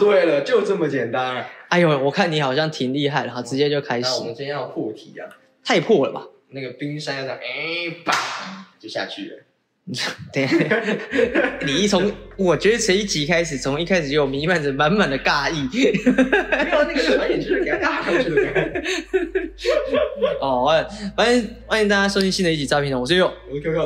[0.02, 1.44] 对了，就这么简单。
[1.68, 5.28] 哎呦，我看你好像挺厉害的，哈，直接就开始那我，们今天要破题啊，
[5.62, 6.26] 太破了吧？
[6.48, 9.36] 那个冰山要这样，哎，啪就下去了。
[10.32, 10.46] 对，
[11.66, 15.68] 你一从我觉得从一集开始，从一开始就有弥漫着满满的尬意。
[15.72, 18.82] 没有那个传言就是给他尬上去的。
[20.40, 23.32] 哦，欢迎欢迎大家收听新的一集诈骗团，我是佑。
[23.48, 23.80] 我是 QQ，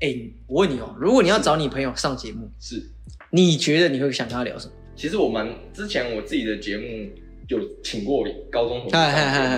[0.00, 0.16] 哎，
[0.46, 2.82] 我问你哦，如果你要找你朋友上节目，是。
[3.30, 4.72] 你觉得你会想跟他聊什么？
[4.94, 6.84] 其实我们之前我自己的节目
[7.48, 8.96] 有请过高中同学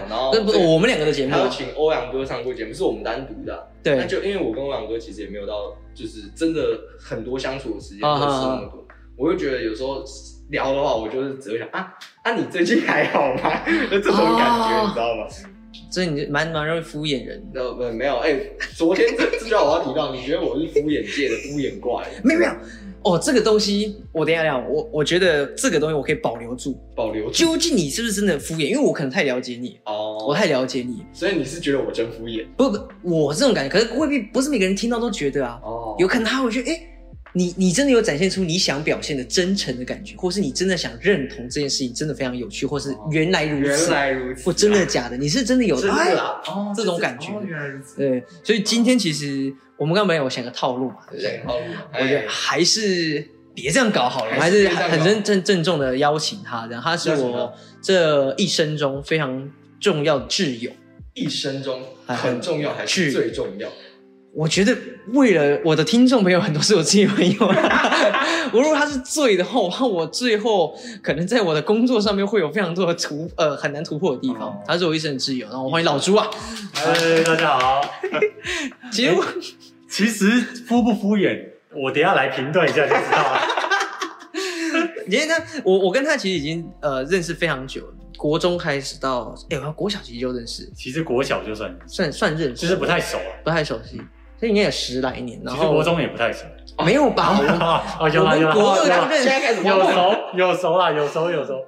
[0.08, 6.60] 然后这不是我们两个的节目还有请欧阳哥上过节目，是我们单独的啊、那，就因为我跟欧阳哥其实也没有到，就是真的
[6.98, 8.86] 很多相处的时间，啊不是那么多。
[9.16, 10.02] 我就觉得有时候
[10.50, 13.62] 聊的话，我就是只会想啊啊，你最近还好吗？
[13.90, 15.26] 就 这种感觉，哦你知道吗？
[15.90, 17.60] 所以你蛮蛮容易敷衍人的。
[17.62, 18.34] 呃，没有，哎、
[18.74, 22.52] 昨天这这句话我要提到，你觉得我是敷衍界的敷衍怪，没有没有，
[23.04, 26.76] 哦，这个东西我等一下聊，我我觉得这个东西我可以保留住。
[26.96, 28.70] 保留住究竟你是不是真的敷衍？
[28.70, 30.24] 因为我可能太了解你，哦。
[30.26, 31.04] 我太了解你。
[31.12, 35.60] 所以你是觉得我真敷衍不不，我这种感觉，可是未必不是每个人听到都觉得啊。
[35.62, 36.80] 哦有可能他会觉得，哎、
[37.36, 45.88] 你你真的有展现出你想表现的真诚的感觉，或是你真的想认同这件事情真的非常有趣，或是哦原来如原此，来如此，或真的假的，你是真的有这
[46.84, 51.42] 种感觉哦原来如此，对，所以今天其实我们刚没有想个套路嘛，对不对？
[51.44, 51.56] 好，
[51.92, 57.52] 我觉得还是别这样搞好了，我还是很正正郑重的邀请他，这样他是我
[57.82, 60.70] 这一生中非常重要的挚友。
[61.14, 63.68] 一生中哎很重要还是是最重要？
[64.36, 64.76] 我觉得
[65.12, 67.46] 为了我的听众朋友，很多是我自己朋友。
[68.52, 74.56] 我如果他是醉的话，我最后可能在我的工作上面会有非常多的突呃很难突破的地方哦。
[74.66, 76.28] 他是我一生的挚友，然后我欢迎老朱啊。
[76.74, 77.80] 哎，大家好。
[78.90, 79.24] 其实我
[79.88, 83.40] 其实敷不敷衍，我等一下来评断一下就知道了。
[85.08, 93.30] 因为他我我跟他其实已经呃认识非常久了，国中开始到哎，我国小其实就认识，其实国小就算，算算认识，就是不太熟啊。
[93.44, 94.00] 不太熟悉，
[94.44, 95.40] 这应该有十来年。
[95.42, 96.44] 然后其实国中也不太熟。
[96.84, 97.38] 没有吧？
[97.38, 101.64] 我们哦，有啦有啦，现在开始有熟有熟啦，有熟有熟。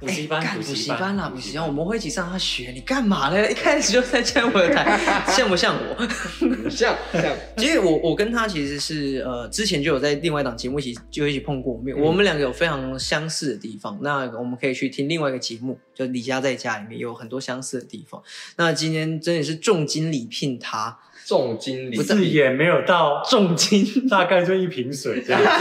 [0.00, 2.70] 补习班补习习班啦，补习班，我们会一起上他学。
[2.72, 3.50] 你干嘛呢？
[3.50, 4.96] 一开始就在占我的台，
[5.26, 6.06] 像不像我？
[6.70, 7.24] 像像
[7.56, 13.98] 其实我我跟他其实是呃之前就有在另外一档节目一起就一起碰过面，嗯我们两个有非常相似的地方。
[14.00, 18.22] 那我们可以去听另外一个节目，就李佳在家里面有很多相似的地方。
[18.56, 20.96] 那今天真的是重金礼聘他，
[21.28, 25.42] 重金礼不是也没有到，重金 大概就一瓶水这样。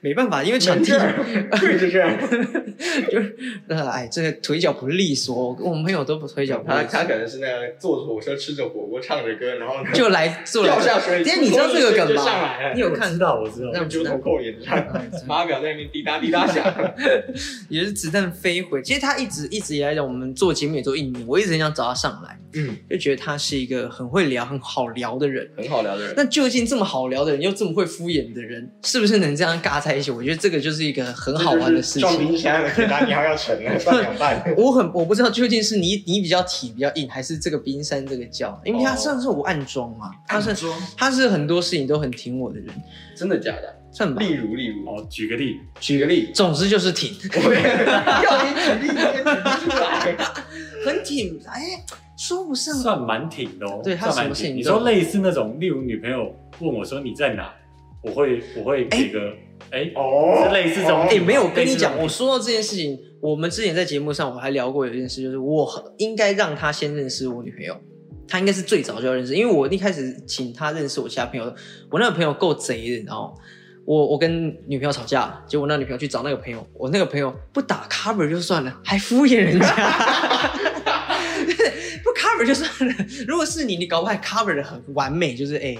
[0.00, 0.92] 没办法，因为场地
[1.60, 2.08] 对 是这样。
[3.10, 3.36] 就是
[3.68, 6.84] 呃哎这个腿脚不利索，我们朋友都不腿脚不利索。
[6.84, 12.56] 他他可能是那样坐着火车吃着火锅唱着歌，然后呢就来做了掉下水里今天你知道这个梗就上吗？
[12.58, 13.72] 来了你有看我知道我知道。
[13.72, 14.78] 让九头扣脸唱，
[15.26, 16.64] 码表在那边滴答滴答响。
[17.68, 18.80] 也是子弹飞回。
[18.80, 25.48] 其实他一直一直以来讲，我们做节目也做一年，我一直很想找他上来，嗯，就觉得他是一个很会聊、很好聊的人。
[25.56, 26.14] 很好聊的人。
[26.16, 30.10] 那究竟这么好聊的人，又这么会敷衍的人，是不是能这样尬在一起？
[30.10, 32.28] 我觉得这个就是一个很好玩的事撞情。
[32.28, 34.42] 冰山了，铁达尼号要沉了，断两半。
[34.56, 42.68] 我很我不知道究竟是你你比较体比较硬，还是这个冰山这个叫，因为他哦算是我暗装嘛，他是装他是很多事情都很挺我的人，
[43.14, 43.74] 真的假的？
[43.90, 44.20] 算吧。
[44.22, 49.22] 例如例如，哦，举个例，举个例，总之就是挺，要你举例，你也举
[49.64, 50.16] 不出来。
[50.84, 51.84] 很挺，哎，
[52.16, 53.80] 说不上算蛮挺的哦。
[53.82, 54.56] 对他算蛮挺。
[54.56, 57.52] 你说类似那种，例如女朋友问我说你在哪，
[58.02, 59.32] 我会我会给个
[59.70, 67.76] 哎哦是类似这种哎、没有，我跟你讲，我说到这件事情，我们之前在节目上我还聊过有一件事，就是我应该让他先认识我女朋友，
[68.26, 71.54] 他应该是最早就要认识，因为我一开始请他认识我其他朋友，
[71.90, 73.42] 我那个朋友够贼的，你知道吗？
[73.84, 80.67] 我我跟女朋友吵架，结果我那女朋友去找那个朋友，我那个朋友不打 cover 就算了，还敷衍人家，不
[82.38, 82.94] cover 就算了。
[83.26, 85.76] 如果是你，你搞不好 cover 的很完美，就是哎、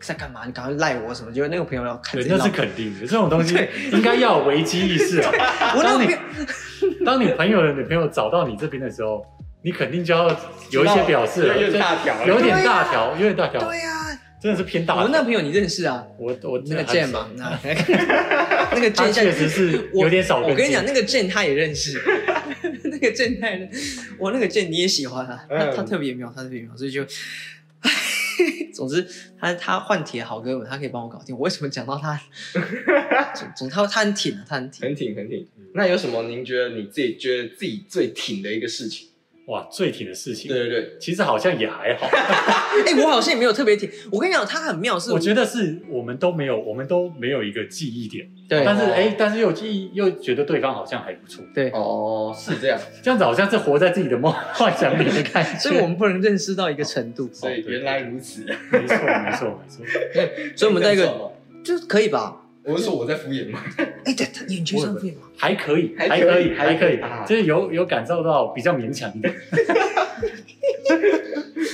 [0.00, 0.42] 在干嘛？
[0.46, 1.32] 你赶快赖我什么？
[1.32, 3.06] 结果那个朋友要看对，那是肯定的。
[3.06, 3.54] 这种东西
[3.92, 5.30] 应该要有危机意识啊。
[5.76, 6.18] 我那个朋友。
[7.04, 9.24] 当你朋友的女朋友找到你这边的时候，
[9.62, 10.28] 你肯定就要
[10.70, 15.02] 有一些表示了，有点大条有点大条，有点大条，对呀、真的是偏大条。
[15.04, 16.04] 我那朋友你认识啊？
[16.18, 17.58] 我我那个还 Jane 嘛，那
[18.72, 22.00] 那个他 Jane 确实是有点少我跟你讲，那个 Jane 他也认识，
[23.00, 23.70] 那个他也认
[24.18, 27.04] 我那个 Jane 你也喜欢啊，他嗯他特别妙，他特别妙，所以就，
[28.74, 29.06] 总之
[29.38, 31.34] 他他换铁好哥们，他可以帮我搞定。
[31.36, 32.20] 我为什么讲到他？
[33.34, 34.86] 总总他他很挺啊，他很挺。
[34.88, 35.46] 很挺很挺。
[35.74, 39.07] 那有什么您觉得你自己觉得自己最挺的一个事情？
[39.48, 42.06] 哇最挺的事情，对对对，其实好像也还好。
[42.86, 43.90] 哎、我好像也没有特别挺。
[44.12, 48.60] 我跟你讲，他很妙是，我觉得是我们都没有，我们都没有一个记忆点，对。
[48.60, 55.58] 哦但是哎，但是又记忆又觉得对方好像还不错，对，哦，是这样，这样子好像是活在自己的梦幻想里的感觉。
[55.58, 59.84] 所以我们不能认识到一个程度，所以原来如此，没错没错没错，
[60.54, 61.32] 所以我们在一个
[61.64, 62.42] 就是可以吧？
[62.68, 63.64] 我是说我在敷衍吗？
[64.04, 65.22] 哎、对，他眼睛上敷衍吗？
[65.36, 69.34] 还可以，还可以还可以，就是有有感受到比较勉强一点。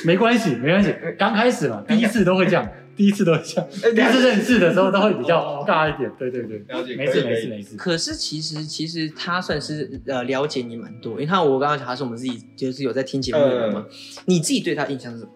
[0.06, 7.76] 没关系，没关系，刚开始嘛，第一次都会这样，第一次都会这样，第一次认识的时候都会比较尬一点，对对对，了解，没事没事没事。
[7.76, 13.86] 可是其实其实他算是呃了解你蛮多，因为他我刚刚讲他是我们自己就是有在听节目的人嘛，
[14.26, 15.30] 你自己对他印象是什么？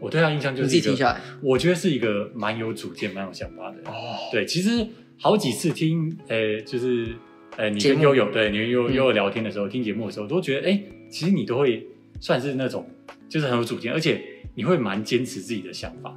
[0.00, 3.86] 我对他印象就是一个，自己听下来，我觉得是一个蛮有主见、蛮有想法的人。
[3.86, 4.86] 哦，对，其实
[5.18, 7.14] 好几次听，呃，就是
[7.56, 11.86] 呃，你跟悠悠对，你跟悠悠聊天的时候，听节目的时候，都觉得，哎，其实你都会
[12.20, 12.88] 算是那种，
[13.28, 14.22] 就是很有主见，而且
[14.54, 16.16] 你会蛮坚持自己的想法。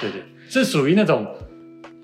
[0.00, 1.26] 对对，是属于那种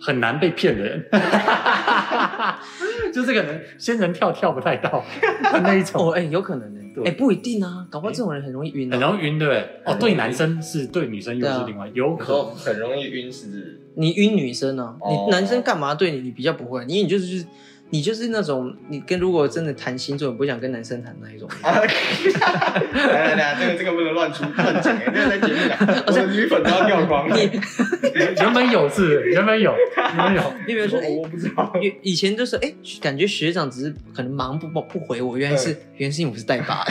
[0.01, 1.05] 很难被骗的人，
[3.13, 5.05] 就这个人仙人跳跳不太到
[5.53, 6.09] 的那一种。
[6.09, 8.97] 哦，哎、有可能呢、对哎、不一定啊，搞不好这种人很容易晕、啊。
[8.97, 9.61] 很容易晕，对不对？
[9.85, 12.55] 哦，对男生是对女生又是另外，有有可能。
[12.55, 14.97] 很容易晕，是你晕女生呢、啊？
[15.01, 16.21] 哦你男生干嘛对你？
[16.23, 17.45] 你比较不会，因为你就是就是
[17.91, 21.49] 你就是那种你跟如果真的谈星座，你不想跟男生谈那一种。
[21.63, 21.81] 啊，
[22.95, 27.37] 来来来，这个这个不能乱出乱讲，这个在节目讲， 我的女粉都要掉光了。
[27.37, 27.51] 你
[28.41, 36.85] 原本有字原本有原本有，你比如说，哎、我我不知道，以以前就是哎、感觉学长只是可能忙不不不回我，原来是、原来是因为我是代爸。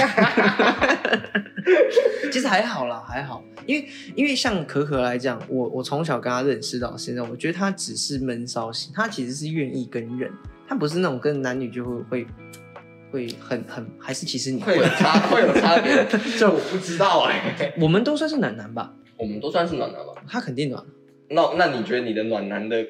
[2.32, 10.32] 其实还好啦，还好，因为因为像可可来讲，我我从小跟他认识到现在，我觉得他只是闷骚型，他其实是愿意跟人，
[10.70, 12.28] 他不是那种跟男女就会会
[13.12, 16.06] 会很很，还是其实你会有差会有差别，
[16.38, 17.74] 这我不知道哎。
[17.82, 20.14] 我们都算是暖男吧，我们都算是暖男吧？
[20.28, 20.84] 他肯定暖，
[21.30, 22.86] 那那你觉得你的暖男的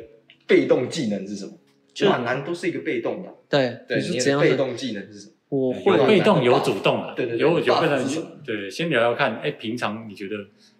[0.45, 1.53] 被动技能是什么？
[1.93, 4.45] 就暖男都是一个被动的，对，对，你是你怎样的？
[4.45, 5.33] 的被动技能是什么？
[5.47, 10.35] 我会有被动有主动啊，对对对有有什么对，先聊聊看，哎，平常你觉得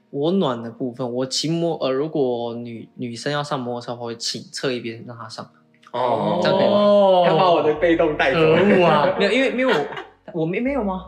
[0.10, 5.50] 我暖的部分，我骑摩呃，如果女女生要上摩托车，我会请侧一边让她上。
[5.92, 6.40] 哦。
[6.42, 6.74] 这样可以吗？
[6.74, 7.26] 哦。
[7.28, 8.40] 他把我的被动带走。
[8.40, 9.16] 可恶啊！
[9.20, 11.06] 没有，因为因为我我没没有吗？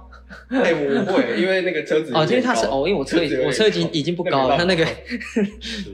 [0.49, 4.87] 哎，我会，因为那个车子哦，因为他是哦，因为我车车子有点我车已经已经不高了，它那个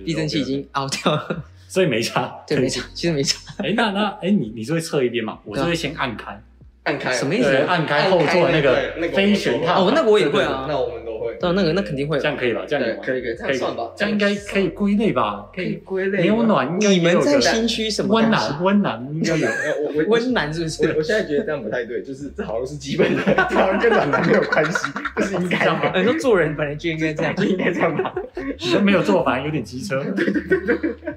[0.05, 3.39] 避震器已经凹掉了，所以没差，对，没差，其实没差。
[3.57, 5.39] 哎，那那哎，你你是会侧一边嘛？
[5.43, 5.69] 我是对啊。
[5.69, 6.39] 会先按开，
[6.87, 12.25] 按开什么意思，按开后座那个那个飞旋踏哦，那个我也会啊，那我们都会，到那个那肯定会这。
[12.27, 12.61] 样可以吧？
[12.67, 15.45] 这样可以可以，这样算吧，这样应该可以归类吧？
[15.53, 18.29] 可以归类吗没有暖，你们在也有个心虚什么温？
[18.29, 19.45] 暖温暖应该有。
[19.47, 19.53] 呃
[19.83, 20.93] 我我温暖是不我是？
[20.97, 24.87] 我现在觉得这样不太对，就是这好像是基本的， 这好像跟暖男没有关系，
[25.17, 28.13] 这是应该这样吗的，你说做人本来就应该这样 就应该这样吧。
[28.59, 29.99] 你都没有做，反而有点机车。
[29.99, 31.13] 啊那，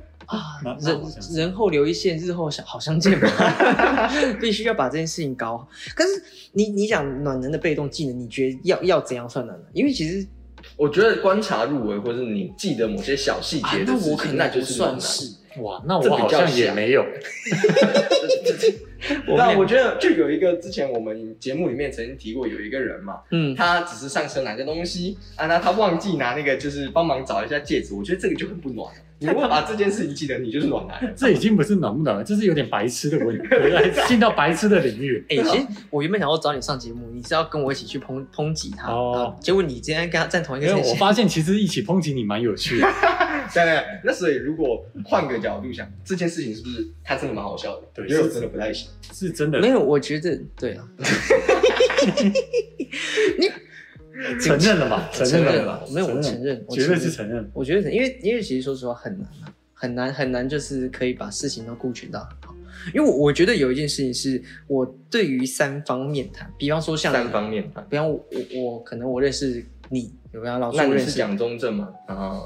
[0.64, 1.00] 那人
[1.34, 3.28] 人后留一线，日后相好相见嘛，
[4.40, 5.68] 必须要把这件事情搞好。
[5.94, 6.10] 可是
[6.52, 9.66] 你你讲暖人的被动技能，你觉得要要怎样算暖男？
[9.72, 10.26] 因为其实
[10.76, 14.74] 我觉得观察入微，或者你记得某些小细啊节，的那，我可能那就是。
[14.74, 15.36] 算是。
[15.60, 17.04] 哇，那我好像也没有。
[19.36, 28.94] 那我觉得就有一个之前我们节目里面曾经提过，有一个人嘛，嗯，他只是上车拿个东西啊，那他忘记拿那个就是帮忙找一下戒指，我觉得这个就很不暖。
[29.20, 31.12] 你如果把这件事情记得，你就是暖男了。
[31.14, 33.44] 这已经不是暖不暖了，这是有点白痴的问题，
[34.08, 35.22] 进到白痴的领域。
[35.28, 42.88] 哎、其实我原本想要找你上节目，你是要跟我一起去抨抨击他，哦啊结果你今天跟他站同一个因为阵线，我发现其实一起抨击你蛮有趣的。
[43.52, 47.82] 对对，那所以如果换个角度想，这件事情是不是他真的蛮好笑的？
[47.92, 48.88] 对因为我真的不太行。
[49.12, 50.88] 是真的没有，我觉得对啊，
[54.40, 55.08] 承认了嘛？
[55.12, 57.50] 承认认了，没有我承认，我绝对承认是承认。
[57.54, 62.54] 我觉得，因为因为其实说实话很难啊，很难很难，就是可以把事情都顾全到很好。
[62.94, 68.24] 因为我我觉得有一件事情是我对于三方面谈，比方说像三方面谈，比方我
[68.54, 71.88] 我我可能我认识你，有没有老师那我认识，你是蒋中正嘛？
[72.06, 72.40] 啊，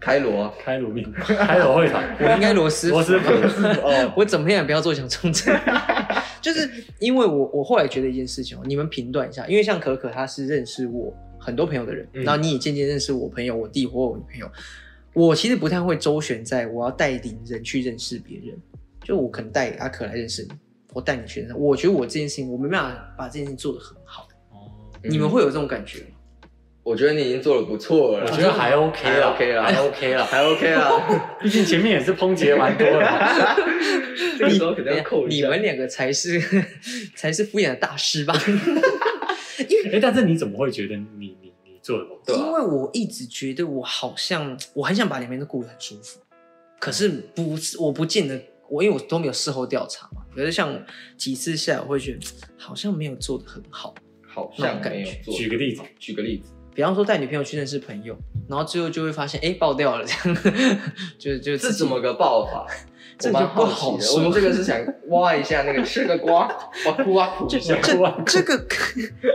[0.00, 3.32] 开罗啊，开罗面，开罗会谈，我应该罗斯福罗斯福
[3.82, 5.54] 哦， 我怎么样也不要做蒋中正，
[6.46, 12.22] 就是因为我我后来觉得一件事情哦，你们评断一下，因为像可可他是认识我很多朋友的人，嗯。
[12.22, 14.48] 然后你也渐渐认识我朋友、我弟或我女朋友，
[15.12, 18.56] 我其实不太会周旋在我要带领人去认识别人，
[19.02, 20.50] 就我可能带阿可来认识你，
[20.92, 24.70] 我带你去认识，我觉得我这件事情我没办法把这件事情做得很好，哦。
[25.02, 26.15] 你们会有这种感觉吗？
[26.86, 30.24] 我觉得你已经做的不错了，我觉得还 OK 还啦 OK 了还 OK 了。
[30.24, 31.02] 还 OK 了。
[31.42, 33.56] 毕竟前面也是抨击得蛮多的。
[34.38, 35.36] 这个时候肯定要扣一下。
[35.36, 36.40] 你们两个才是
[37.16, 38.32] 才是敷衍的大师吧？
[39.92, 42.20] 哎，但是你怎么会觉得你你你做的不好？
[42.24, 46.20] 对啊因为我一直觉得我好像我很想把两边都顾得很舒服，
[46.78, 50.80] 可是不是我不见得我因为我都没有事后调查嘛，可是像
[51.16, 52.20] 几次下来，我会觉得
[52.56, 53.92] 好像没有做的很好。
[54.28, 55.34] 好像没有做。
[55.34, 58.14] 举个例子，举个例子，比方说带女朋友去认识朋友，
[58.46, 60.38] 然后最后就会发现哎爆掉了，这样
[61.18, 62.66] 就就这怎么个爆法？
[63.18, 63.98] 这就不好。
[63.98, 64.78] 说我们这个是想
[65.08, 66.46] 挖一下那个吃个瓜，
[66.84, 67.80] 哇哭啊哭一下。
[67.80, 68.66] 这哇这个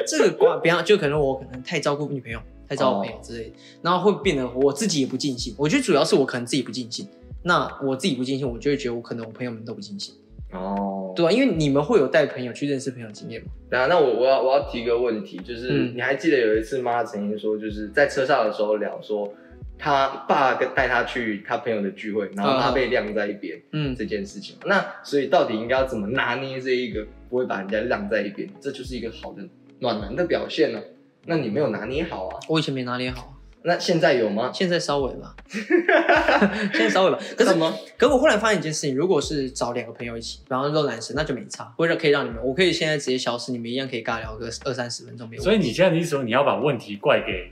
[0.05, 5.55] 这个瓜，比方就可能我可能太照顾女朋友，太照顾朋友之类的，然后会变得我自己也不尽兴。
[5.57, 7.07] 我觉得主要是我可能自己不尽兴，
[7.41, 10.13] 那我自己不尽兴，我就会觉得我可能我朋友们都不尽兴，
[10.51, 13.48] 哦，对啊，因为你们会有带朋友去认识朋友的经验吗？
[13.70, 19.34] 对啊，那我我要我要提个问题，就是、嗯你还记得有一次妈曾经说，就是在车上的时候聊说，
[19.77, 24.55] 他爸跟带他去他朋友的聚会，然后他被晾在一边、嗯，这件事情。
[24.65, 29.41] 那所以到底应该要怎么拿捏这一个不会把人家晾在一边，这就是一个好的
[29.79, 30.79] 暖男的表现呢、
[31.25, 32.39] 那你没有拿捏好啊？
[32.50, 34.51] 我以前没拿捏好，那现在有吗？
[34.53, 35.35] 现在稍微吧，
[36.73, 37.19] 现在稍微吧。
[37.37, 37.71] 可是什么？
[37.97, 45.45] 可是我忽然发现一件事情，如果是找两个朋友一起，比方说都男生，那就没差，或者可以让你们，我可以现在直接消失，你们一样可以尬聊个二三十分钟没有问题。
[45.45, 47.51] 所以你现在的意思说你要把问题怪给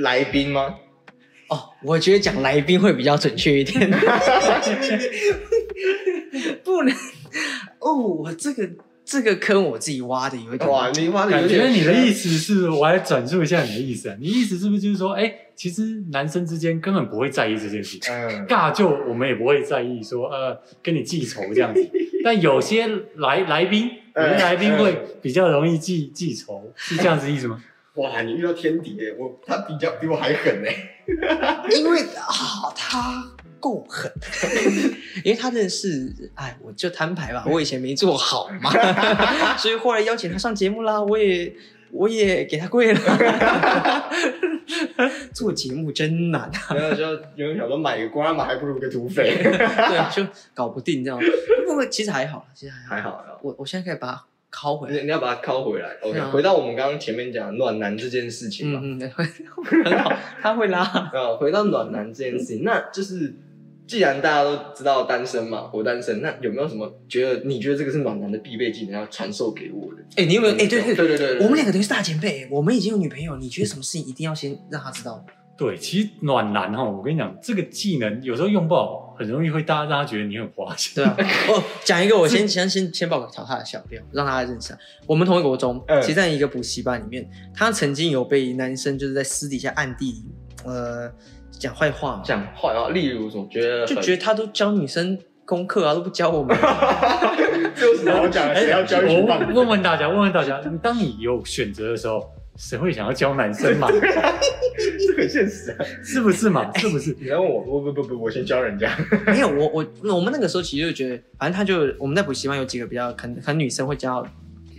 [0.00, 0.76] 来宾吗？
[1.48, 3.88] 哦，我觉得讲来宾会比较准确一点，
[6.64, 6.92] 不能
[7.78, 8.68] 哦，我这个
[9.06, 14.16] 这个坑我自己挖的有一点哇，你挖的有感点觉你的意思思是，我来转述一下你的意思啊。
[14.20, 21.88] 你意思是不是就是说，哎、其实男生之间根本不会在意这件事情，嗯，尬就我们也不会在意说，呃，跟你记仇这样子。
[22.24, 27.62] 但有些来来宾，有些来宾会比较容易记记仇，是这样子意思吗？
[27.94, 29.14] 哇，你遇到天敌哎！
[29.16, 30.74] 我他比较比我还狠哎。
[31.70, 33.24] 因为啊，他
[33.60, 34.12] 够狠，
[35.24, 38.70] 因为他认识，哎，我就摊牌吧，我以前没做好嘛，
[39.58, 41.52] 所以后来邀请他上节目啦，我也
[41.90, 43.00] 我也给他跪了。
[45.32, 47.04] 做节目真难啊，然后就
[47.36, 49.36] 有人想说买个瓜嘛，还不如个土匪。
[49.42, 49.52] 对，
[49.96, 51.20] 啊就搞不定这样。
[51.66, 53.18] 不过其实还好，其实还好。
[53.22, 53.38] 还好。
[53.42, 54.94] 我我现在可以把它拷回来。
[54.96, 60.80] 你你要把它拷回来，OK？、啊回到我们刚刚前面讲暖男这件事情嘛，嗯嗯，很好，他会拉。
[60.80, 63.32] 啊，回到暖男这件事情，那就是
[63.86, 70.02] 既然大家都知道单身嘛，我单身，那有没有什么觉得你觉得这个是暖男的必备技能要传授给我的？
[70.16, 70.54] 哎、你有没有？
[70.54, 75.24] 哎、对对对对对对，我们两个等于是大前辈，我们已经有女朋友，你觉得什么事情一定要先让他知道？
[75.56, 80.92] 对，其实暖男哈，我跟你讲，这个技能有时候用不好，很容易会大家大家觉得你很花心。
[80.96, 81.16] 对啊，
[81.48, 84.78] 哦，讲一个，我先先先先报个调他的小料，让大家认识啊。
[85.06, 90.24] 我们同一个国中，嗯其实在一个补习班里面，他曾经有被男生就是在私底下暗地里
[90.64, 91.10] 呃
[91.58, 96.56] 讲坏话嘛，讲话啊，例如什么觉得就觉得他都教女生功课啊，都不教我们。
[96.56, 98.54] 得这有什么好讲的？
[98.54, 102.22] 谁要教我问问大家，问问大家，当你有选择的时候，
[102.56, 103.88] 谁会想要教男生嘛？
[103.96, 105.84] 这很现实啊！
[106.04, 106.70] 是不是嘛？
[106.76, 107.16] 是不是？
[107.18, 108.90] 你要问我，不不不不，我先教人家。
[109.26, 114.22] 没有，我我我们那个时候其实就觉得，反正他就我们在补习班有几个比较可能可能女生会教，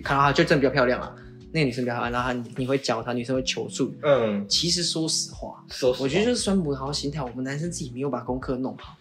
[0.03, 1.12] 看到她就真的比较漂亮啊，
[1.58, 3.92] 那个女生比较漂亮，然后她你你会教她，女生会求助。
[4.04, 8.96] 嗯，其实说实话，说实话我觉得就是酸葡萄心态，我们男生自己没有把功课弄好，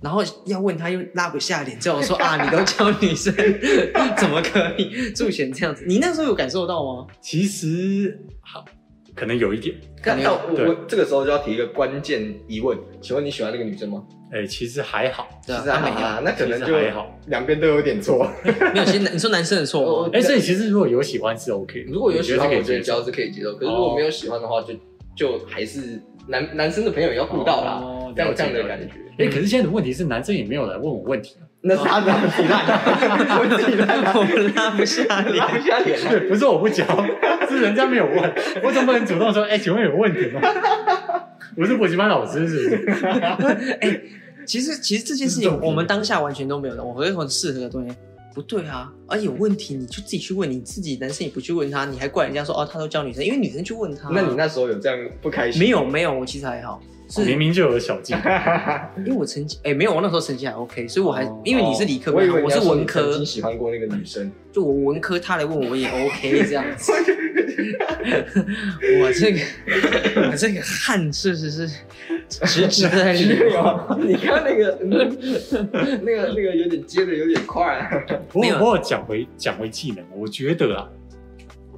[0.00, 3.34] 然后要问他又拉不下脸，这种说啊，你都教女生，
[4.16, 5.84] 怎么可以助选这样子？
[5.88, 7.06] 你那时候有感受到吗？
[7.20, 8.64] 其实好，
[9.16, 9.74] 可能有一点。
[10.04, 14.04] 但到我这个时候就要提一个关键疑问，请问你喜欢那个女生吗？
[14.30, 15.28] 哎、其实还好。
[15.46, 18.30] 对啊，是啊他没有，啊，那可能就还好两边都有点错。
[18.74, 18.84] 没有。
[18.84, 20.10] 其实男你说男生的错吗？
[20.14, 23.54] 哎、所以其实如果有喜欢是 OK，如果有喜欢，我我觉得教觉得是可以接受。
[23.54, 24.74] 可是如果没有喜欢的话，就
[25.16, 28.94] 就还是男男生的朋友也要顾到啦哦，这样这样的感觉。
[29.18, 31.45] 哎、可是现在的问题是，男生也没有来问我问题啊。
[31.62, 35.48] 那是他的问题烂，问题烂，我拉不下拉。
[35.48, 35.98] 不下脸。
[36.08, 36.84] 对，不是我不教，
[37.48, 40.40] 是人家没有问，我总不能主动说，哎、请问有问题吗？
[41.56, 43.66] 我是补习班老师，是不是？
[43.80, 44.00] 哎、
[44.46, 47.96] 其实其实这件事情我们当下完全都没有的，我会很适合的东西。
[48.34, 54.10] 不对啊，而且有问题你就自己去问，你自己男生也不去问他，你还怪人家说哦他都教女生，因为女生去问他。
[54.12, 55.58] 那你那时候有这样不开心？
[55.58, 58.18] 没有没有，我其实还好，是明明就有小技巧。
[58.98, 64.30] 因为我成绩哎、没有，我那时候成绩还 OK，所以我还、哦因为你是理科我以班，我你要说你是文科曾经，喜欢过那个女生。
[64.52, 66.92] 就我文科，他来问我也 OK 这样子。
[69.00, 69.40] 我这个
[70.30, 71.68] 我这个汗是是是
[72.28, 73.50] 直直的在没流。
[73.50, 74.88] 有，你看那个嗯
[76.02, 77.88] 那个那个有点接的有点快。
[78.28, 80.88] 不没有过不过讲回讲回技能，我觉得啊，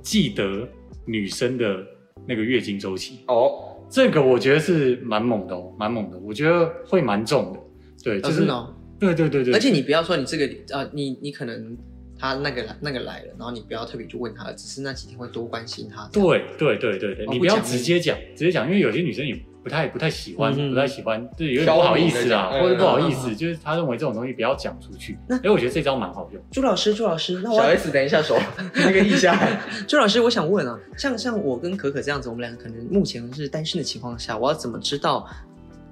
[0.03, 0.67] 记得
[1.05, 1.85] 女生的
[2.27, 7.61] 那个月经周期，哦，这个我觉得是蛮猛的哦，蛮猛的，我觉得会蛮重的。
[8.03, 11.77] 对，就是、哦对对对对，而且你不要说你这个呃，你你可能
[12.19, 16.09] 他那个来那个来了，然后你不要特别去问他，只是那几天会多关心他。
[16.13, 25.19] 对对对对对，你不要直接讲，直接讲，因为有些女生也不太不太喜欢，不太喜欢，就是有点不好意思啊，或者不好意嗯思，就是她认为这种东西不要讲出去。
[25.29, 26.43] 那哎，我觉得这招蛮好用。
[26.51, 28.39] 朱老师，朱老师，那我小 S 等一下手
[28.75, 29.39] 那个一下，
[29.87, 35.27] 朱老师，我想问啊，像像我跟可可这样子，我们两个可能目前是单身的情况下，我要怎么知道？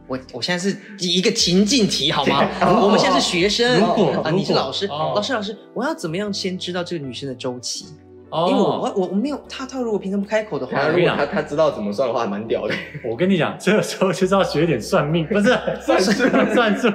[0.06, 2.48] 我我现在是一个情境题好吗？
[2.62, 7.86] 哦我们现在是学生，如果啊，你是老师，哦老师老师，我要怎么样先知道这个女生的周期？
[8.28, 12.74] 哦因为我我我我没有她，她如果平常不开口的话如果他他知道怎么算的话，还蛮屌的。
[13.04, 16.10] 我跟你讲，这个时候就是要学点算命，不是 算数
[16.52, 16.88] 算数。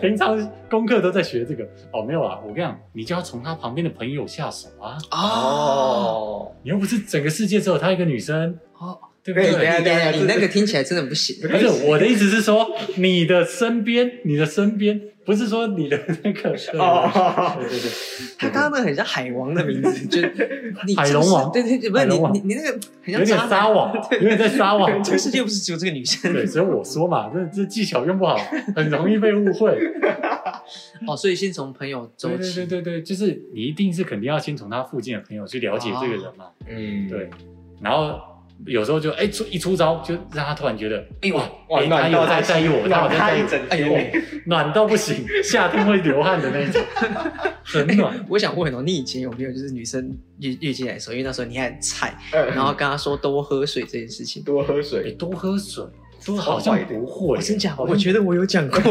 [0.00, 0.36] 平常
[0.68, 1.62] 功课都在学这个
[1.92, 2.40] 哦，没有啊。
[2.42, 4.98] 我跟你讲，你就要从他旁边的朋友下手啊。
[5.12, 9.50] 哦哦，你又不是整个世界只有他一个女生，哦，对不对？
[9.50, 11.36] 对等一下你等下你那个听起来真的不行。
[11.42, 17.90] 不是 我的意思是说，你的身边，你的身边，不是说你的那个 哦对对对，
[18.38, 20.20] 他刚刚那个很像海王的名字，就
[20.86, 23.36] 你海龙王对对对，不是你你你那个很像有点。
[23.48, 25.02] 撒网，有点在撒网。
[25.02, 28.36] 这个世界不是只有这个女生对，所以我说嘛，这这技巧用不好，
[28.76, 29.76] 很容易被误会。
[31.06, 36.46] 哦，所以先从朋友周对对期对对对，就是你一定是肯定要先从他附近的朋友去了解这个人嘛。
[36.68, 37.28] 嗯，对，
[37.80, 38.18] 然后
[38.64, 43.96] 有时候就哎出一出招，就让他突然觉得，哎呦哇哇，哎他有暖到在在意我，他有暖在在意我，他一整哎呦。
[44.46, 46.80] 暖到不行，夏天会流汗的那一种，
[47.64, 48.24] 很暖。
[48.28, 54.42] 我想问哦，你以前有没有就是女生月月经来的时候，因为那时候你还很菜，嗯然后跟她说多喝水这件事情？
[54.44, 55.84] 多喝哎，水，多喝水，
[56.24, 57.74] 多好像不会我，真假？
[57.76, 58.80] 我觉得我有讲过。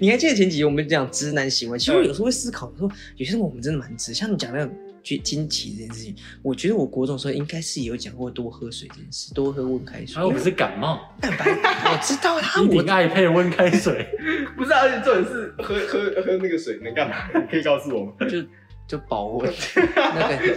[0.00, 1.78] 你还记得前几集我们讲直男行为？
[1.78, 4.12] 其实我有时候会思考，说有些时候我们真的蛮直。
[4.14, 4.72] 像你讲那个
[5.04, 10.22] 经经期这件事情，我觉得我国中的时候应该是有讲过多喝水这件事，多喝温开水他。
[10.22, 11.44] 又不是感冒， 蛋白，
[11.92, 14.08] 我知道他，一我定爱配温开水。
[14.56, 17.16] 不是啊，而且重点是喝喝喝那个水能干嘛？
[17.34, 18.12] 你可以告诉我吗？
[18.28, 18.42] 就
[18.86, 20.56] 就保温，那个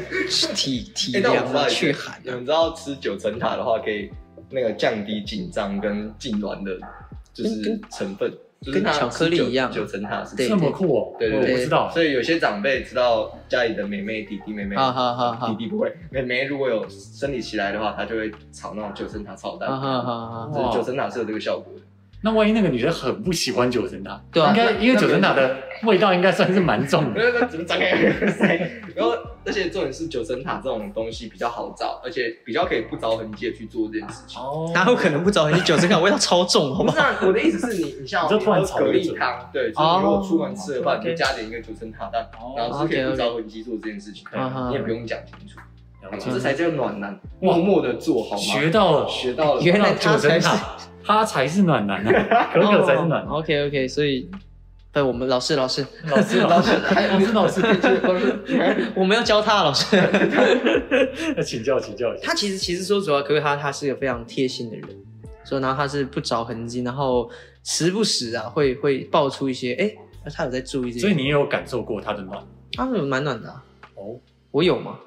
[0.56, 2.22] 体体凉啊，知道去寒啊。
[2.24, 4.10] 你们知道吃九层塔的话，可以
[4.50, 6.78] 那个降低紧张跟痉挛的，
[7.34, 9.72] 就是成分，就是它跟巧克力一样。
[9.72, 11.54] 九层塔是这么酷哦，对对对。
[11.54, 11.90] 我知道。
[11.92, 15.50] 所以有些长辈知道家里的妹妹、弟弟、妹妹，好好好好。
[15.50, 21.82] 弟弟不会，妹妹如果有生理期来的话，他就会炒那种九层塔炒蛋，好好好好，就是九层塔是有这个效果的。
[22.28, 24.50] 那万一那个女生很不喜欢九层塔，对啊。
[24.50, 27.22] 应该因为九层塔的味道应该算是蛮重的。
[27.22, 27.92] 那那怎么张开？
[28.94, 29.14] 然后，
[29.46, 34.42] 而且重点是九层塔这种东西比较好找，而且比较可以不着痕迹的去做这件事情。
[34.42, 34.70] 哦。
[34.74, 35.62] 哪有可能不着痕迹？
[35.62, 36.00] 九层塔？
[36.00, 36.96] 味道超重，好不好？
[36.96, 44.26] 不是啊，我的意思是你，你像你就突然你喝蛤炒一个蜊汤，对，就是如果出门吃的话，你就加点一个九层塔蛋，哦然后是可以不着痕迹做这件事情
[44.68, 45.62] 你也不用讲清楚，
[46.30, 48.42] 这才叫暖男，默默的做好吗？
[48.42, 50.76] 学到了，学到了，原来九层塔，
[51.08, 53.26] 他才是暖男啊， 可可才是暖男。
[53.28, 54.30] OK OK，所以，
[54.92, 59.96] 对，我们老师老师，老师老师还有老师老师，老师，我们要教他老师。
[61.36, 62.14] 要 请教请教。
[62.22, 64.90] 他其实其实说主要，可是他他是个非常贴心的人，
[65.44, 67.30] 所以然后他是不着痕迹，然后
[67.64, 69.94] 时不时啊会会爆出一些，哎，
[70.36, 72.44] 他有在注意这些，所以你也有感受过他的暖
[72.74, 73.64] 他们蛮暖的啊，
[73.96, 74.20] 哦？
[74.52, 74.98] 我有吗？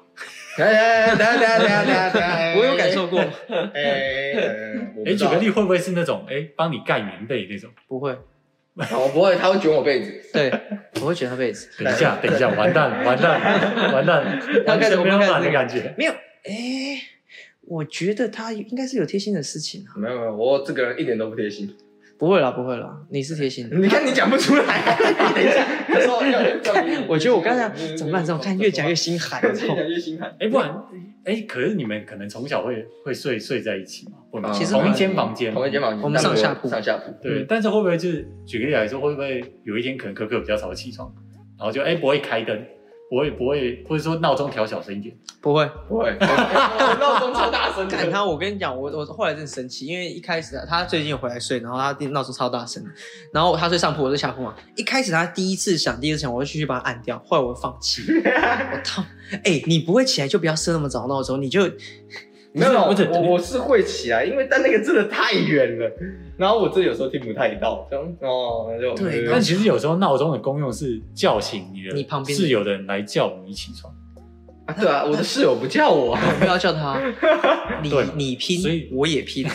[0.57, 3.19] 哎哎哎，等下等下等下等下，我有感受过，
[3.73, 4.33] 哎，
[5.05, 7.69] 哎，举个例，会不会是那种哎帮你盖棉被那种？
[7.87, 8.15] 不会，
[8.75, 10.11] 我不会，他会卷我被子。
[10.33, 10.51] 对，
[11.01, 15.93] 我会卷他被子等一下，等一下，完蛋了，完蛋了，完蛋了，完全没有暖的感觉。
[15.97, 17.01] 没有，哎，
[17.61, 21.73] 我觉得他应该是有贴心的事情啊，没有没有，我这个人一点都不贴心。
[22.21, 23.75] 不会啦不会啦，你是贴心的。
[23.81, 24.63] 你看你讲不出来，
[25.33, 28.23] 等一下，他说要要我觉得我刚才 怎么办？
[28.23, 30.31] 怎么看越讲越心寒，越讲越心寒。
[30.39, 30.71] 哎，不然，
[31.25, 34.19] 哎，可是你们可能从小会会睡睡在一起嘛？
[34.29, 34.51] 会吗？
[34.51, 37.11] 其实同一间房间，同一间房间，我们上下铺上下铺。
[37.23, 41.11] 对，但是会不会就是举个例来说，会不会有一天可能可可比较早起床，
[41.57, 42.55] 然后就哎不会开灯，
[43.11, 45.69] 不会不会，或者说闹钟调小声一点，不会。
[45.89, 47.97] 不会，我 闹钟超大声的。
[47.97, 52.81] 干他，我跟你讲，我我后来真的生气，因为一开始啊他最近回来睡，然后他闹钟超大声，
[53.33, 54.55] 然后他睡上铺，我睡下铺嘛。
[54.77, 58.01] 一开始他第一次响，第一次响，我会继续把他按掉，后来我放弃。
[58.07, 59.03] 我操，
[59.43, 61.69] 哎、你不会起来就不要设那么早闹钟，你就
[62.53, 65.89] 没有，不是我我是会起来，因为但那个真的太远了，
[66.37, 73.93] 然后我这有时候听不太到，这样哦，那就对但其实有时候闹钟的功用是叫醒你的你旁边的室友的人来叫你起床，
[74.65, 76.99] 啊对啊，我的室友不叫我啊， 我不要叫他，
[77.81, 79.45] 你你拼所以，我也拼。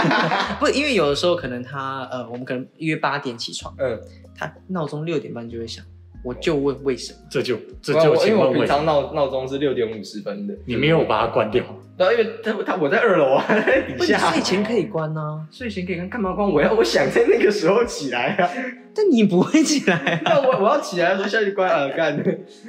[0.58, 4.00] 不，因为有的时候可能他呃，我们可能约八点起床，嗯，
[4.34, 5.84] 他闹钟六点半就会响，
[6.28, 7.18] 我我就问为什么？
[7.30, 8.66] 这就这就我因为我平？
[8.66, 11.64] 常闹闹钟是六点五十分的，你没有把它关掉？
[11.96, 14.18] 对啊，因为他他我在二楼啊，他 在底下。
[14.30, 16.48] 睡前可以关啊，睡前可以关，干嘛关？
[16.48, 18.48] 我要我想在那个时候起来啊，
[18.94, 20.20] 但你不会起来啊。
[20.24, 22.22] 那我我要起来的时候下去关耳干。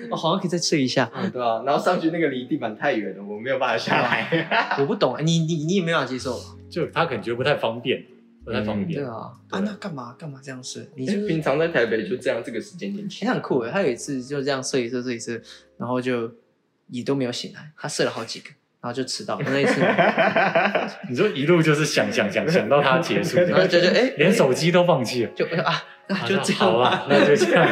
[0.10, 1.10] 我 好像可以再睡一下。
[1.34, 4.76] 对啊，然后上去那个离地板太远了，我没有办法下来。
[4.80, 6.40] 我不懂，你你你也没办法接受？
[6.70, 8.02] 就他可能觉得不太方便，
[8.50, 9.00] 不太方便。
[9.00, 10.84] 对啊，啊，那干嘛干嘛这样睡？
[10.96, 15.40] 你就平常在台北就这样这个时间点起其实很酷诶，他有一次就这样睡一睡睡一睡，
[15.78, 16.32] 然后就
[16.88, 18.50] 也都没有醒来，他睡了好几个，
[18.82, 19.40] 然后就迟到。
[19.46, 19.80] 那一次，
[21.10, 25.32] 你说一路就是想想想想到他结束， 然后就就哎，连手机都放弃了。
[25.36, 26.66] 就 啊，那就这样吧。
[26.66, 27.68] 好啊，那就这样。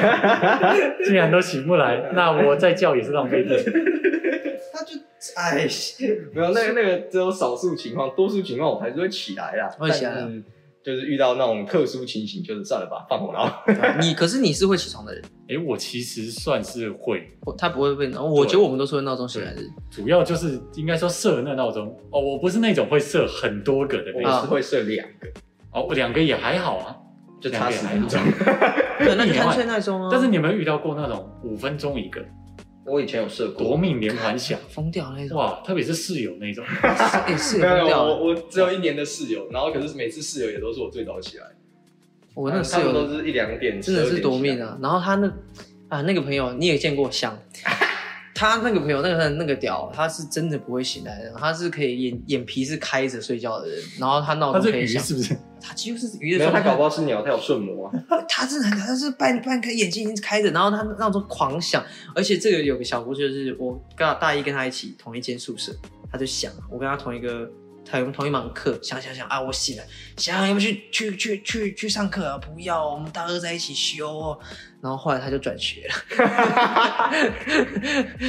[1.03, 3.59] 既然都醒不来，那我再叫也是浪费电。
[4.73, 4.93] 他就
[5.35, 5.67] 哎，
[6.31, 9.67] 没有那个那个只有少数情况，多数情况我还是会起来啦。
[9.79, 10.13] 会起来
[10.87, 13.61] 就是遇到那种特殊情形，就是算了吧，放火闹。
[13.99, 18.23] 你可是你是会起床的人，哎，我其实算是会，我他不会被闹。
[18.23, 19.69] 我觉得我们都是会闹钟醒来的人。
[19.91, 24.31] 主要就是应该说设那闹钟哦，我不是那种会设很多个的那种。
[24.31, 25.27] 我是会设两个，
[25.73, 26.95] 哦，我两个也还好啊，
[27.41, 28.21] 就差十分钟。
[28.97, 30.07] 对，那你贪睡闹钟啊？
[30.09, 32.23] 但是你有没有遇到过那种五分钟一个
[32.87, 34.57] 我以前有设过，夺命连环响？
[34.69, 38.03] 疯掉那种，哇，特别是室友那种， 哎是没有没有，疯掉。
[38.03, 41.45] 我我只有一年的室友，然后可是每次室友也都是我最早起来。
[42.33, 44.67] 我那个室友都是一两点，真的是夺命12点起来！
[44.69, 44.77] 啊！
[44.81, 45.27] 然后他那
[45.89, 47.37] 啊那个朋友你也见过像，
[48.37, 55.35] 他那个朋友那个那个屌，他是真的不会醒来的，他是可以眼眼皮是开着睡觉的人，然后他闹钟可以响，鱼是不是？
[55.59, 57.93] 他几乎是鱼没有，他的状态搞不好是鸟，他有顺魔啊。
[58.29, 65.75] 他真的很，他是半半开眼睛已经开着，然后他闹钟狂响，而且这个有个小故事，就是我跟大一跟他一起同一间宿舍，
[66.11, 67.49] 他就想我跟他同一个。
[67.89, 69.83] 他用同一门课，想想想啊，我醒了，
[70.17, 72.37] 想要不去去去去去上课啊？
[72.37, 74.39] 不要，我们大二在一起修、哦。
[74.79, 75.95] 然后后来他就转学了。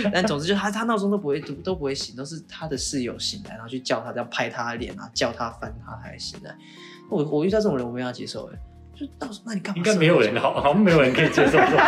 [0.13, 6.57] 但总之就他他闹钟都不会都都不会醒，都是他的室友醒来，然后去叫他，这样拍他的脸啊，叫他翻他才醒来。
[7.11, 8.59] 我我遇到这种人我没办法接受哎，
[8.95, 9.77] 就到时候那你干嘛？
[9.77, 11.79] 应该没有人好，好像没有人可以接受这种，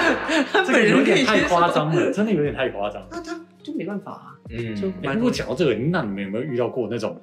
[0.67, 3.03] 这个有点太夸张了，真的有点太夸张。
[3.11, 7.21] 那他就没办法啊，嗯，就哎蛮不过讲到这个，那你们有没有遇到过那种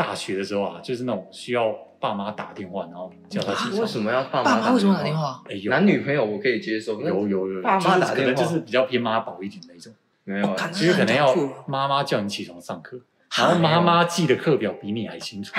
[0.00, 3.82] 大学的时候啊，就是那种需要爸妈打电话，然后叫他起床？
[3.82, 5.14] 为什么要爸妈爸妈为什么打电？
[5.14, 5.42] 话？
[5.46, 9.92] 哎，有男女朋友我可以接受，那有有有，爸妈打电话就是可能就是比较偏妈宝一点那种，
[10.24, 10.70] 没有啊？
[10.72, 11.36] 其实可能要
[11.66, 12.98] 妈妈叫你起床上课，
[13.36, 15.52] 然后妈妈记的课表比你还清楚，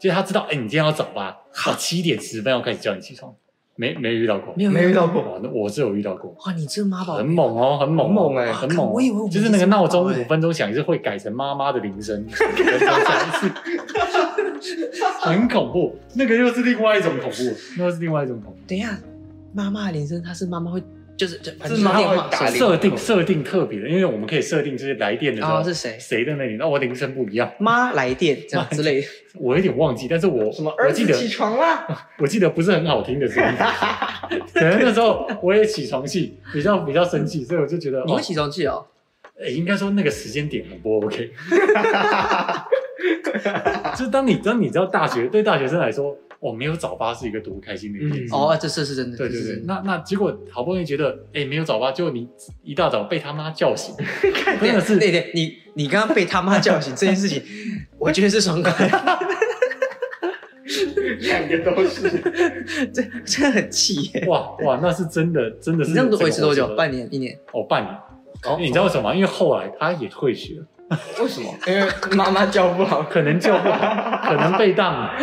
[0.00, 3.32] 就是他知道，哎，你今天要早八，好七点十分要开始叫你起床，
[3.76, 5.20] 没没遇到过，没有没遇到过。
[5.22, 6.34] 哇，那我是有遇到过。
[6.44, 8.90] 哇，你这妈宝很猛哦，很猛猛哎很猛哦。
[8.94, 12.24] 我以为我们就是那个闹钟五分钟响是会改成妈妈的铃声，
[15.20, 15.94] 很恐怖。
[16.14, 17.36] 那个又是另外一种恐怖，
[17.76, 18.58] 那又是另外一种恐怖。
[18.66, 18.98] 等一下，
[19.52, 20.82] 妈妈的铃声，它是妈妈会
[21.16, 21.92] 就是就反正是妈
[22.28, 29.06] 打铃设定设定特别的，因为我们可以设定就是来电的时候哦是谁谁的那里，那我铃声不一样，妈来电这样之类的。
[29.38, 31.86] 我有点忘记，但是我什么儿我记得子起床啦？
[32.18, 33.50] 我记得不是很好听的声音，
[34.54, 38.86] 可能那时候我也起床气，比较比较生气，所以我就觉得哦你会起床气哦？
[39.38, 41.30] 诶应该说那个时间点很不 OK。
[43.96, 48.34] 就是当你当你知道大学对大学生来说，哦，没有早八是一个多开心的一件事。
[48.34, 49.16] 嗯哦，这是是真的。
[49.16, 52.28] 对对对那那结果好不容易觉得，哎，没有早八，结果你
[52.62, 53.94] 一大早被他妈叫醒，
[54.60, 57.42] 真的是对对，你你刚刚被他妈叫醒这件事情，
[57.98, 58.72] 我觉得是爽快，
[61.20, 62.10] 两个都是。
[62.92, 64.24] 这真的很气耶。
[64.26, 66.74] 哇哇，那是真的真的是你这样子维持多久？
[66.76, 67.38] 半年、一年？
[67.52, 67.94] 哦半年。
[68.44, 69.14] 哦你知道为什么吗？
[69.14, 70.66] 因为后来他也退学了，
[71.20, 71.52] 为什么？
[71.66, 73.02] 因为妈妈教不好。
[73.02, 75.14] 可能教不好，可能被当了，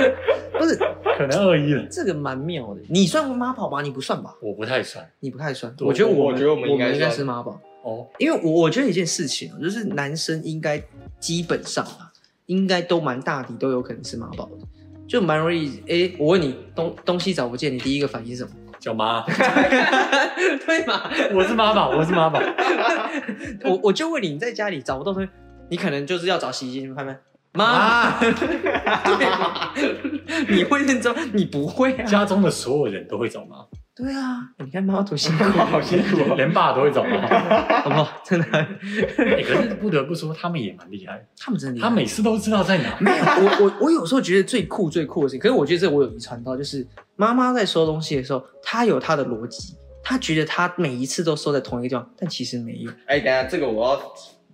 [0.59, 0.75] 不是，
[1.17, 1.85] 可能二一了。
[1.89, 2.81] 这个蛮妙的。
[2.89, 3.81] 你算妈宝吗？
[3.81, 4.33] 你不算吧？
[4.41, 5.73] 我不太算你不太算。
[5.79, 10.81] 我觉得我我觉得我们应该应该算是妈宝，哦，因为我我觉得一件事情哦，就是男生应该
[11.19, 12.11] 基本上啊，
[12.45, 14.67] 应该都蛮大抵都有可能是妈宝的，
[15.07, 15.81] 就蛮容易。
[15.87, 18.51] 哎，我问你，东东西找不见，你第一个反应是什么？
[18.79, 19.23] 叫妈，
[20.65, 21.09] 对嘛？
[21.33, 22.41] 我是妈宝，我是妈宝。
[23.63, 25.29] 我我就问你，你在家里找不到东西，
[25.69, 27.17] 你可能就是要找洗衣机，拍拍
[27.53, 28.19] 妈？
[30.49, 32.03] 你会认真，你不会啊？
[32.03, 33.57] 家中的所有人都会找妈，
[33.95, 36.35] 对啊，你看妈妈多辛苦，好辛苦哦。
[36.35, 37.27] 连爸都会找妈。
[37.81, 38.21] 好不好？
[38.25, 42.95] 真的，欸 可是不得不说，他们也蛮厉害，他们真的他每次都知道在哪。
[42.99, 46.85] 没有，我我我有时候觉得最酷最酷的事情，可是我觉得这我有遗传到，就是
[47.15, 52.91] 妈妈在收东西的时候，她有她的逻辑，她觉得她每一次都收在同一个地方，但其实没有。
[53.05, 54.01] 哎，等一下这个我要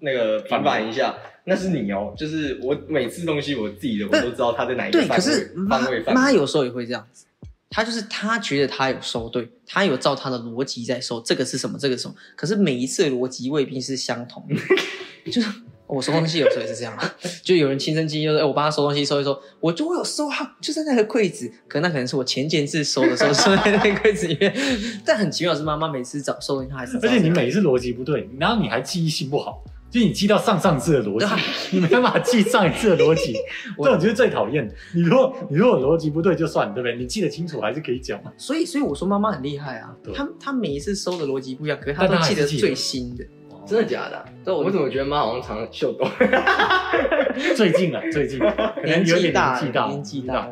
[0.02, 6.14] 那个平反一下，那是你哦，就是我每次东西我自己的我都知道他在哪一个对，范围可是妈。
[6.14, 7.26] 妈有时候也会这样子，
[7.70, 15.50] 他就是他觉得他有收对，他有照他的逻辑在收，这个是什么，这个是什么，可是每一次的逻辑未必是相同的，就是
[15.88, 16.96] 我收东西有时候也是这样，
[17.42, 24.56] 就有人亲身经历，就是哎、我帮他收东西收一收，我就会有收好，就在那个柜子，可那可能是我前几次收的时候收在那个柜子里面，
[25.04, 33.36] 但很奇妙的是妈妈每次找收东西，她还是而且你每一次逻辑不对，然后你还记忆性不好，就你记到上上次的逻辑，你没办法记上一次的逻辑，
[33.78, 34.74] 我这种就是最讨厌的。
[34.94, 36.96] 你如果你如果逻辑不对就算了，对不对？
[36.96, 38.32] 你记得清楚还是可以讲嘛。
[38.38, 43.26] 所以，所以我说妈妈很厉害啊，她她每一次收的逻辑不一样，可是她但都记得最新的。
[43.66, 46.04] 真的假的我我怎么觉得妈好像常秀逗？
[47.56, 50.50] 最近啊，最近可能年有点纪大，年纪大，年纪大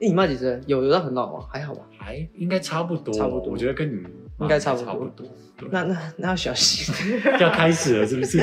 [0.00, 0.60] 你妈几岁？
[0.66, 1.44] 有有到很老吗？
[1.52, 1.82] 还好吧。
[1.98, 4.08] 还应该差不多，差不多我觉得跟你妈
[4.40, 5.26] 应该差不多差不多。
[5.70, 6.94] 那那那要小心。
[7.38, 8.38] 要开始了是不是？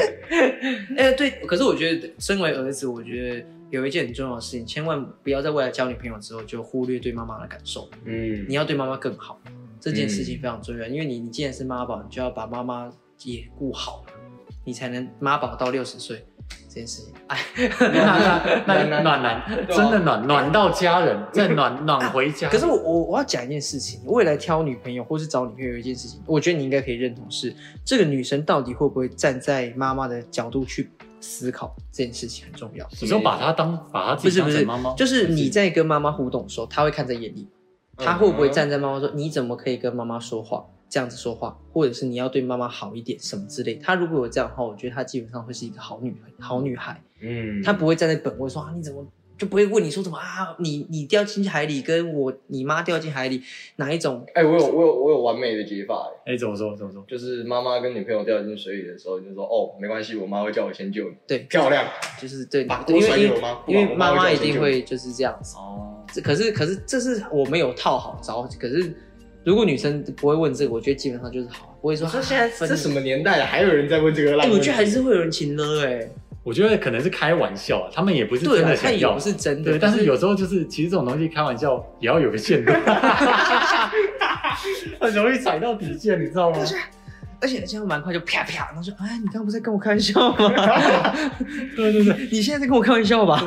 [0.98, 7.90] 哎，对，可是我觉得身为儿子，我觉得有一件很重要的事情，千万不要在未来交女朋友之后就忽略对妈妈的感受。
[8.06, 9.40] 嗯你要对妈妈更好，
[9.80, 12.92] 这件事情非常重要，因为你你既然是妈宝，你就要把妈妈
[13.24, 14.06] 也顾好，
[14.64, 16.37] 你才能妈宝到六十岁这
[16.78, 17.14] 件事情。
[17.28, 17.38] 哎，
[17.80, 22.50] 那那那暖暖男真的暖暖到家人，再暖暖回家。
[22.50, 32.88] 可是我我我要讲一件事情，未来挑女朋友或是找女朋友一件事情，我觉得你应该可以认同是，这个女生到底会不会站在妈妈的角度去思考这件事情很重要。
[33.02, 37.50] 你说把她当把她自己不是妈妈，，就是你在跟妈妈互动的时候，她会看在眼里，
[37.98, 43.76] 她会不会站在妈妈说你怎么可以跟妈妈说话这样子说话，或者是你要对妈妈好一点什么之类。
[43.76, 49.06] 她如果有这样的话，我觉得她基本上会是一个好女好女孩，嗯她不会站在本位说啊你怎么。
[49.38, 53.40] 就不会问你说什么啊，你你掉进海里，跟我你妈掉进海里，
[53.76, 57.06] 哪一种哎、我有我有我有完美的解法、哎哎，怎么说怎么说？
[57.08, 61.16] 就是妈妈跟女朋友掉进水里的时候，你就说哦，没关系，我妈会叫我先救你。
[61.28, 61.86] 对漂亮，
[62.20, 63.32] 就是对因为
[63.68, 65.56] 因为妈，妈一定会就是这样子。
[65.56, 68.92] 哦，这可是可是这是我没有套好招，可是
[69.48, 76.06] 如果女生不会问这个，我觉得基本上就是好，不会说我说现在分这什么年代了，还有人在问这个烂哎，我觉得还是会有人情了哎，
[76.44, 79.22] 我觉得可能是开玩笑啊，他们也不是真的想要也不。
[79.22, 82.74] 是真的，对，但是有时候就是，其实这种东西开玩笑也要有个限度，
[85.00, 86.58] 很容易踩到底线，你知道吗？
[87.40, 90.38] 而且这样蛮快就啪啪，然后说哎，你刚刚不是在跟我开玩笑吗？
[91.76, 93.42] 对对对，你现在在跟我开玩笑吧？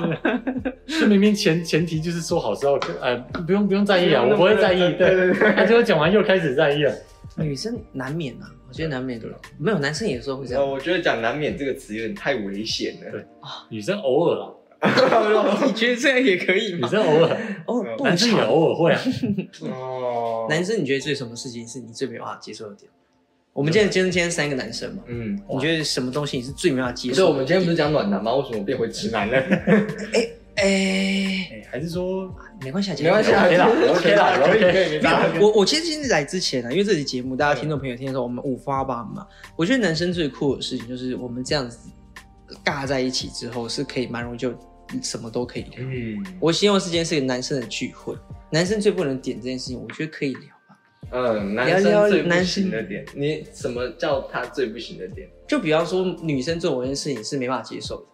[0.87, 6.95] 是明明前前提就是说好是要，呃，不用不用在意啊， 我不会在意，对对对，对他最后讲完又开始在意了，
[7.37, 9.27] 女生难免啊，我觉得难免的，
[9.59, 10.71] 没有男生有时候会这呃，样。
[10.71, 13.11] 我觉得讲难免这个词有点太危险了。
[13.11, 14.53] 对啊女生偶尔啦，
[15.67, 16.83] 你觉得这样也可以女？
[16.87, 19.01] 生偶尔，哦，不男生也偶尔会啊，
[19.71, 22.91] 哦，男生，你觉得最什么事情是你最没办法接受的点？
[23.61, 27.27] 我们今天今天今天三个男生嘛，嗯，你觉得什么东西你是最没办法接可受的？
[27.27, 28.35] 是我们今天不是讲暖男吗？
[28.35, 29.37] 为什么变回直男了？
[30.17, 30.29] 哎，
[30.65, 39.27] 哎，还是说没关系啊，没关系啊 OK 啦 OK 啦可以 OK 可以，我我其实今天来之前呢、因为这期节目大家听众朋友听的时候，我们五花八门嘛。
[39.57, 41.79] 我觉得男生最酷的事情就是我们这样子
[42.65, 44.55] 尬在一起之后，是可以蛮容易就
[45.03, 45.73] 什么都可以聊。
[45.81, 48.15] 嗯我希望是今天是个男生的聚会，
[48.51, 50.57] 男生最不能点这件事情，我觉得可以聊吧。
[51.13, 55.29] 嗯，男聊聊生最不男行的点，你什么叫他最不行的点？
[55.49, 58.05] 就比方说女生做某件事情是没办法接受的，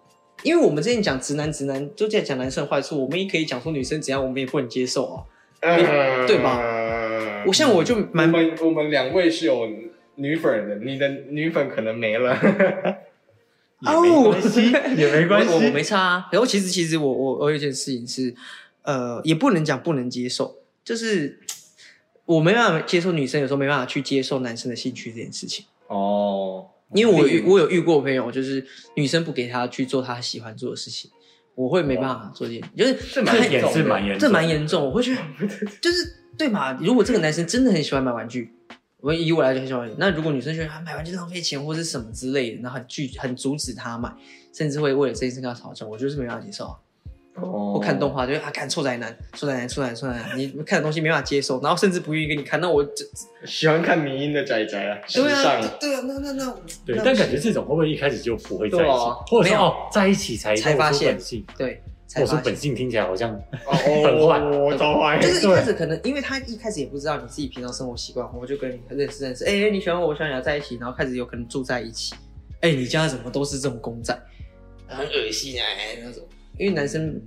[0.43, 5.23] 因为我们之前讲直男直男，就在讲男生的坏处，我们也可以讲说女生怎样，我们也不能接受啊。
[5.61, 9.69] 嗯对吧我像我就蛮我们我们两位是有
[10.17, 12.37] 女粉的，你的女粉可能没了。
[13.81, 16.29] 也没关系，也没关我我我，没差啊。
[16.33, 18.35] 然后其实其实我我我有一件事情是，
[18.83, 21.39] 呃，也不能讲不能接受，就是
[22.27, 25.65] 我没办法接受女生有时候没办法去接受男生的兴趣这件事情。
[25.87, 31.11] 哦，因为我遇我有遇过朋友，就是女生不给他去做他喜欢做的事情，
[31.55, 33.73] 我会没办法做这件，就是这蛮严重，
[34.19, 35.21] 这蛮严重，我会觉得
[35.81, 36.73] 就是对嘛？
[36.81, 38.53] 如果这个男生真的很喜欢买玩具，
[39.01, 44.13] 我以我来讲很喜欢，那如果女生觉得他买玩具浪费钱或是什么之类的，然后很拒很阻止他买，
[44.53, 46.77] 甚至会为了这件事跟他吵架，我就是没办法接受啊。
[47.41, 53.05] 哦我看动画就会啊，看臭宅男，臭宅男，臭宅男，臭宅男，你看的东西没办法接受，然后甚至不愿意给你看，那我这
[53.47, 58.89] 喜欢看迷音的宅宅啊，时对啊尚，，对啊，那那那对，但感觉这种会不会一开始就不会在一起
[59.29, 61.19] 或者说哦，在一起才才发现
[61.59, 62.45] 对，才说发现。
[62.45, 63.31] 本性听起来好像
[63.67, 72.15] 哦，很坏我超坏，就是一开始可能，因为他一开始也不知道你自己平常生活习惯，我就跟你认识认识，哎、你喜欢我，我喜欢你，要在一起，然后开始有可能住在一起，
[72.63, 74.19] 哎、你家怎么都是这种公仔，
[74.87, 76.23] 很恶心哎、那种，
[76.59, 77.21] 因为男生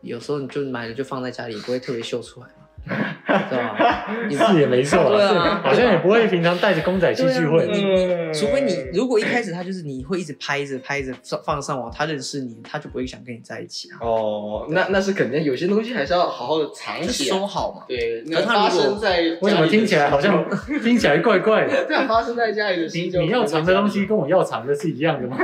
[0.00, 2.46] 有时候你就买了就放在家里，不会特别秀出来。
[2.86, 4.06] 对 吧？
[4.28, 17.36] 你是也没错啦，对啊好像也不会平常带着公仔去聚对会除非你如果一开始他就是你会一直拍着拍着放放上网，他认识你，他就不会想跟你在一起啊，哦，那那是肯定，有些东西还是要好好的藏就起来。
[17.36, 17.82] 收好嘛。
[17.88, 20.44] 对，可那发生在为什么听起来好像
[20.82, 21.84] 听起来怪怪的？
[21.88, 25.36] 这样发生在家里的事就你你要藏的东西跟我要藏的是一样的吗？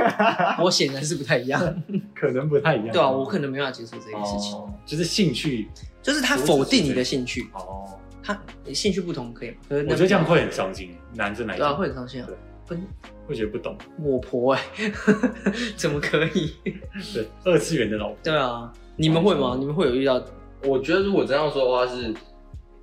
[0.63, 1.61] 我显然是不太一样，
[2.15, 2.89] 可能不太一样。
[2.93, 5.67] 对啊，我可能没办法接受这件事情，哦就是兴趣
[6.03, 8.39] 就是他否定你的兴趣，哦，他
[8.73, 9.57] 兴趣不同可以吗？
[9.69, 12.35] 可是那我觉得这样会很伤心，男生来对啊，讲会很伤心啊对。
[12.65, 12.81] 分
[13.27, 13.77] 会觉得不懂。
[14.01, 14.61] 我婆哎、
[15.75, 16.53] 怎么可以？
[17.13, 19.57] 对，二次元的老婆对啊，你们会吗？
[19.59, 20.23] 你们会有遇到？
[20.63, 22.13] 我觉得如果这样说的话，是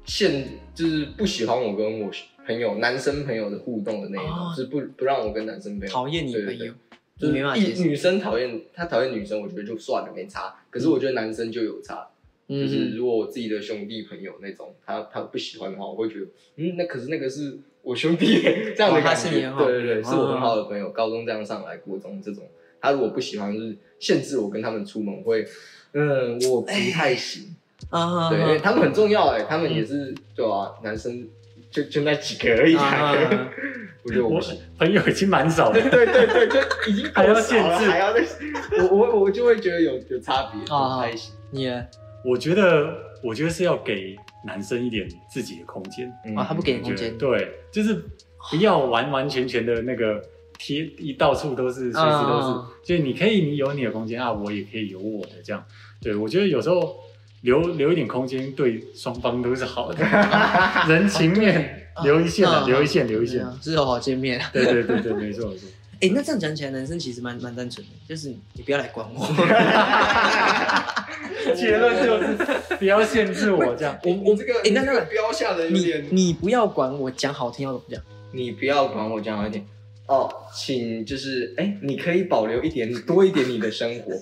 [0.05, 2.11] 现就是不喜欢我跟我
[2.47, 6.75] 朋友男生朋友的互动的那一种，哦是不不让我跟男生朋友讨厌你对对对朋友，
[7.19, 7.83] 就是没办法接受。
[7.83, 10.55] 一女生讨厌他讨厌女生，我觉得就算了没差。
[10.69, 12.07] 可是我觉得男生就有差，
[12.51, 18.43] 就是嗯，如果我自己的兄弟朋友那种，他他不喜欢的话，我会觉得，嗯，那可是那个是我兄弟
[18.77, 19.31] 这样的感觉。
[19.31, 22.45] 对对对，嗯是我很好的朋友，高中这样上来，国中这种，
[22.81, 25.47] 他如果不喜欢，就是限制我跟他们出门，我会，
[25.93, 27.55] 嗯，我不太行。
[27.89, 31.27] 啊，对，因为他们很重要哎，他们也是对啊，男生
[31.71, 33.15] 就就那几个而已，啊
[34.05, 34.43] 我觉得我我。
[34.79, 35.81] 朋友已经蛮少了。
[35.81, 36.61] 对对对，就
[36.91, 38.23] 已经还要限制还要再，
[38.91, 41.33] 我我我就会觉得有有差别，啊不太行。
[41.51, 41.85] 你呢
[42.25, 46.13] 我觉得，我觉得是要给男生一点自己的空间。
[46.25, 47.95] 嗯啊，他不给你我空间，对，就是
[48.51, 50.23] 不要完完全全的那个
[50.59, 55.65] 贴一到处都是，随时都是，啊就是你可以你有你的空间啊，我也可以有我的这样。
[56.03, 56.97] 对我觉得有时候
[57.43, 60.05] 留留一点空间，对双方都是好的，
[60.89, 63.47] 人情面留一线留一线，留一线。
[63.61, 64.51] 之后好见面啊。
[64.53, 65.69] 对对对对，没错没错。
[66.01, 69.27] 哎，那这样讲起来，男生其实蛮蛮单纯的，就是你不要来管我。
[71.55, 72.37] 结论就是
[72.79, 73.99] 不要限制我这样。
[74.05, 78.03] 我我这个哎那那个标下的有你点，你不要管我，讲好听要怎么讲？
[78.33, 79.65] 你不要管我讲好一点
[80.07, 84.13] 哦，请就是哎，你可以保留一点多一点你的生活，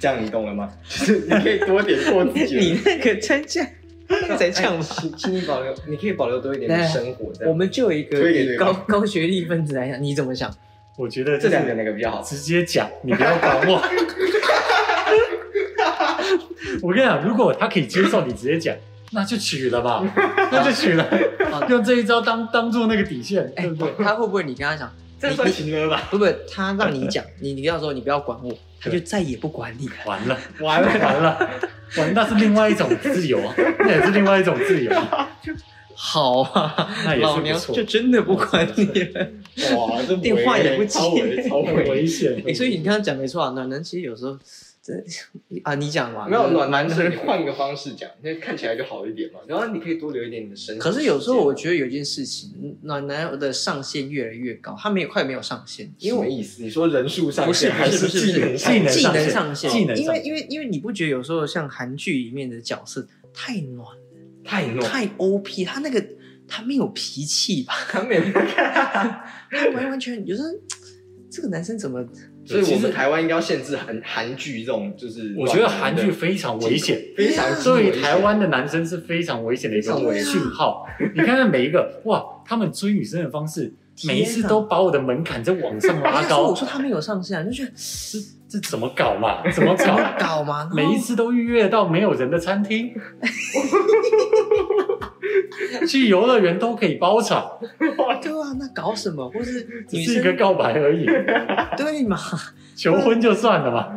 [0.00, 0.70] 这样你懂了吗？
[0.88, 2.56] 就是 你可以多点过自己。
[2.58, 3.66] 你那个在讲，
[4.08, 4.86] 那个在讲哎吗？
[5.00, 7.32] 请请你保留，你可以保留多一点的生活。
[7.46, 10.54] 我们就有一个高高学历分子来讲，你怎么想？
[10.98, 12.20] 我觉得这两个个哪个比较好？
[12.22, 13.80] 直接讲，你不要管我。
[16.82, 18.74] 我跟你讲，如果他可以接受你直接讲，
[19.12, 20.02] 那就娶了吧，
[20.50, 21.06] 那就娶了，
[21.68, 23.94] 用这一招当当做那个底线，对不对？
[24.04, 26.02] 他会不会你跟他讲，这算情了吧？
[26.10, 29.94] 不不，他让你讲，你你跟他说你不要管我，他就再也不管你了。
[30.04, 31.48] 完了，完了，完了，
[31.96, 34.92] 完，那是另外一种自由啊，那也是另外一种自由，
[35.94, 39.28] 好啊，那也老娘是不错就，真的不管你了。
[39.76, 42.06] 哇，这电话也不接超危超危。
[42.06, 42.42] 险。
[42.46, 44.38] 哎，所以你刚刚讲没错啊，暖男其实有时候
[44.82, 45.04] 真
[45.62, 46.88] 啊，你讲嘛，没有暖男
[47.26, 49.40] 换个方式讲，那看起来就好一点嘛。
[49.46, 50.80] 然后你可以多留一点你的生活。
[50.80, 56.62] 可是有时候我觉得有一件事情，暖男的上限越来越高，他没有快没有上限，因为我什么意思？
[56.62, 64.02] 你说人数上不是限还不是不是技能上技能技上限能上限，技能上限因为因为因为你不觉得有时候像韩剧里面的角色太暖了，
[64.44, 66.02] 太暖，太 OP，他那个
[66.48, 67.74] 他没有脾气吧？
[67.88, 68.22] 他没有。
[68.22, 70.48] 他完完全有时候
[71.30, 72.04] 这个男生怎么
[72.44, 80.86] 所以我们台湾应该要限制韩韩剧这种，就是我觉得韩剧非常危险，非常对台湾的男生是非常危险的一个非常危讯号。
[81.14, 83.70] 你看看每一个，哇，他们追女生的方式，
[84.06, 87.70] 每一次都把我的门槛在往上拉所以高我，说他们有上限啊，就觉得
[88.48, 89.42] 这这怎么搞嘛？
[89.50, 90.38] 怎 么怎么搞？
[90.38, 90.68] 搞嘛？
[90.74, 92.92] 每一次都预约到没有人的餐厅，
[95.88, 97.46] 去游乐园都可以包场，
[97.78, 99.28] 对啊，那搞什么？
[99.30, 101.04] 或是只是一个告白而已，
[101.76, 102.16] 对嘛？
[102.76, 103.88] 求婚就算了嘛。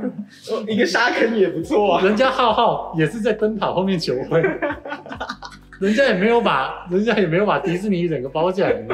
[0.52, 2.04] 哦一个沙坑也不错啊。
[2.04, 4.42] 人家浩浩也是在奔跑后面求婚，
[5.82, 8.70] 人家也没有把，人家也没有把迪士尼整个包起来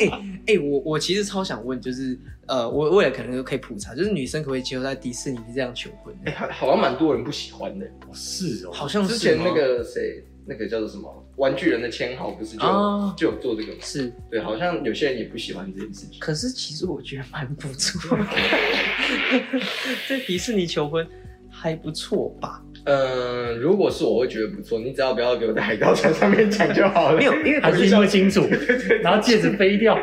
[0.00, 0.10] 哎。
[0.44, 2.18] 哎、我我其实超想问，就是
[2.48, 6.12] 呃，我我也可能可以普查，就是女生可不可以接受在迪士尼这样求婚？
[6.24, 7.86] 哎，好好像蛮多人不喜欢的。
[8.12, 11.08] 是哦，好像是之前那个谁，那个叫做什么
[11.40, 13.78] 《玩具人的签号》不是就啊就有做这个吗？
[13.82, 16.18] 是，对，好像有些人也不喜欢这件事情。
[16.18, 18.24] 可是其实我觉得蛮不错的，
[20.08, 21.06] 在迪士尼求婚
[21.48, 22.60] 还不错吧？
[22.84, 27.18] 嗯，如果是我会觉得不错，你只要不要给我在海盗船上面讲就好了。
[27.18, 28.46] 没有，因为还听不清楚，
[29.02, 29.96] 然后戒指飞掉，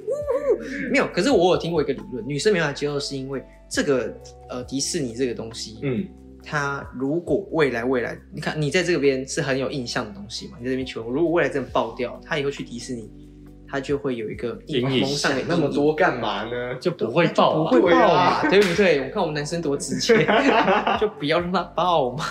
[0.90, 4.14] 没有，可是我有听过一个理论，女生没办法接受，是因为这个
[4.48, 6.06] 呃迪士尼这个东西，嗯，
[6.42, 13.10] 它如果未来未来，你看你在这边是很有印象的东西嘛，你在这边求婚，如果未来真的爆掉，他以后去迪士尼，
[13.70, 16.74] 他就会有一个阴影蒙上的那么多干嘛呢？
[16.80, 19.00] 就不会爆啊，不会爆嘛，对不对？
[19.00, 20.26] 我看我们男生多直接，
[21.00, 22.24] 就不要让他爆嘛。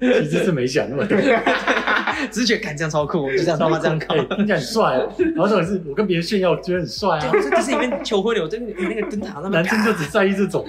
[0.00, 1.16] 其实是没想那么多。
[2.32, 4.06] 只是觉得干这样超酷，我就这样他妈这样搞。
[4.16, 5.06] 哎，听起来很帅啊。
[5.36, 7.32] 然后重点是我跟别人炫耀，觉得很帅对，啊。
[7.32, 10.64] 我在迪士尼里面求婚了，我在那个那个灯塔那边，男生就只在意这种，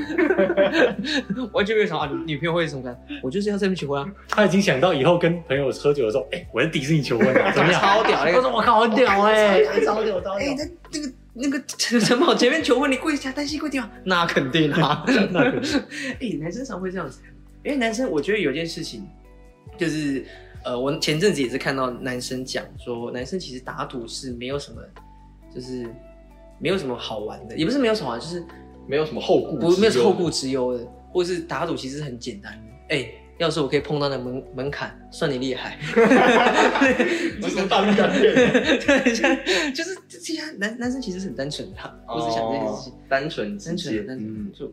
[1.52, 2.96] 完全没有想啊，女女朋友会是什么感？
[3.24, 7.82] 我就是要在那边求婚啊，他已经想到以后跟朋友喝酒的时候，哎，我在迪士尼求婚啊，怎么样？
[7.82, 10.56] 超屌那个我说我靠，很屌哎，超屌超哎、屌。
[10.56, 13.92] 那那个那个陈 陈宝前面求婚，你跪下，单膝跪地吗？
[14.04, 15.82] 那肯定啊， 那肯定
[16.20, 17.20] 哎、男生常会这样子，
[17.64, 19.08] 因为男生我觉得有件事情，
[19.78, 20.26] 就是
[20.64, 24.82] 呃，我前阵子也是看到男生讲说，男生其实打赌是没有什么，
[25.54, 25.88] 就是
[26.60, 28.44] 没有什么好玩的，也不是没有什么好玩，就是
[28.88, 33.10] 没有什么后顾不没有后顾之忧的，或是打赌其实很简单的，哎、
[33.40, 35.80] 要是我可以碰到那门门槛，算你厉害。
[37.42, 44.72] 这是大陆感片，对，像就是这些男男生其实是很单纯的啊，我只想这件事情，单纯单纯接，单纯嗯就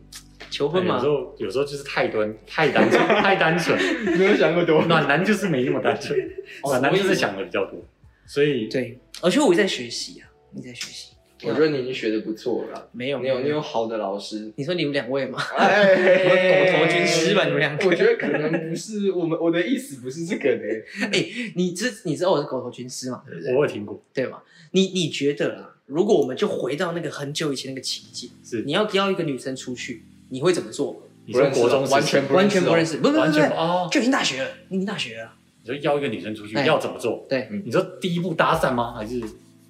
[0.51, 0.95] 求婚嘛。
[0.97, 3.77] 有时，候有时候就是太端太单纯太单纯，
[4.17, 4.83] 没有想过多。
[4.83, 6.17] 暖男就是没那么单纯，
[6.63, 7.79] 暖男就是想的比较多，
[8.25, 11.13] 所以对，而且我也在学习啊，你在学习，
[11.43, 14.51] 我觉得你已经学的不错了啦，没有你有你有好的老师。
[14.55, 15.39] 你说你们两位吗？
[15.57, 20.63] 哎， 狗头军师吧你们两个我觉得可能不是我们我的意思不是这个呢。
[21.13, 21.25] 哎、
[21.55, 23.53] 你知你知道我是狗头军师嘛，对不对？
[23.55, 24.39] 我有听过，对吗？
[24.71, 31.03] 你你觉得啦，如果我们就回到那个很久以前那个情景，是你要邀一个女生出去，你会怎么做？
[31.25, 35.33] 你说国中完全不完全不认识识，不不不完全不，哦，就已经大学了，你已经大学了。
[35.63, 37.25] 你说邀一个女生出去哎要怎么做？
[37.27, 38.93] 对，你说第一步搭讪吗？
[38.97, 39.21] 还是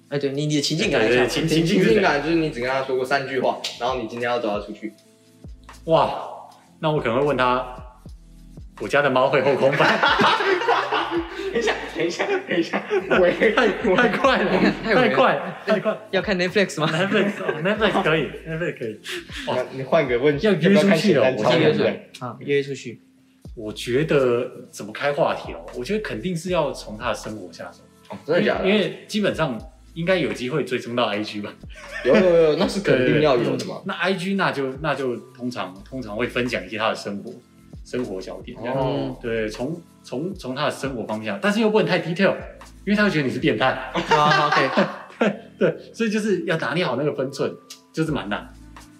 [0.08, 4.92] 哎，对你你的情境感情情情情境是怎样感就是你只跟他说过三句话，然后你今天要找他出去，
[5.84, 6.10] 哇，
[6.80, 7.64] 那我可能会问他，
[8.80, 9.86] 我家的猫会后空翻，
[11.52, 12.82] 等一下，等一下，等一下，
[13.20, 14.50] 喂，太太快了，
[14.82, 15.98] 太太快，太快。
[16.10, 19.00] 要看 Netflix 吗？Netflix 哦 Netflix 可以，Netflix 可以。
[19.46, 23.02] 那你换个问题，要约出去哦我简单超人啊，约出去。
[23.54, 25.66] 我觉得怎么开话题哦？
[25.76, 28.68] 我觉得肯定是要从他的生活下手，哦真的假的？
[28.68, 29.58] 因为基本上
[29.98, 31.52] 应该有机会追踪到 IG 吧。
[32.04, 33.82] 有有有，那是肯定要有的嘛。
[33.84, 37.32] 那 IG 那就那就通常通常会分享一些他的生活
[37.84, 38.56] 生活小点。
[38.58, 42.36] 哦，对，从从从他的生活方向，但是又不能太 detail，
[42.84, 43.90] 因为他会觉得你是变态。
[43.92, 44.86] 好好，OK，
[45.58, 47.52] 对，所以就是要拿捏好那个分寸，
[47.92, 48.48] 就是蛮难。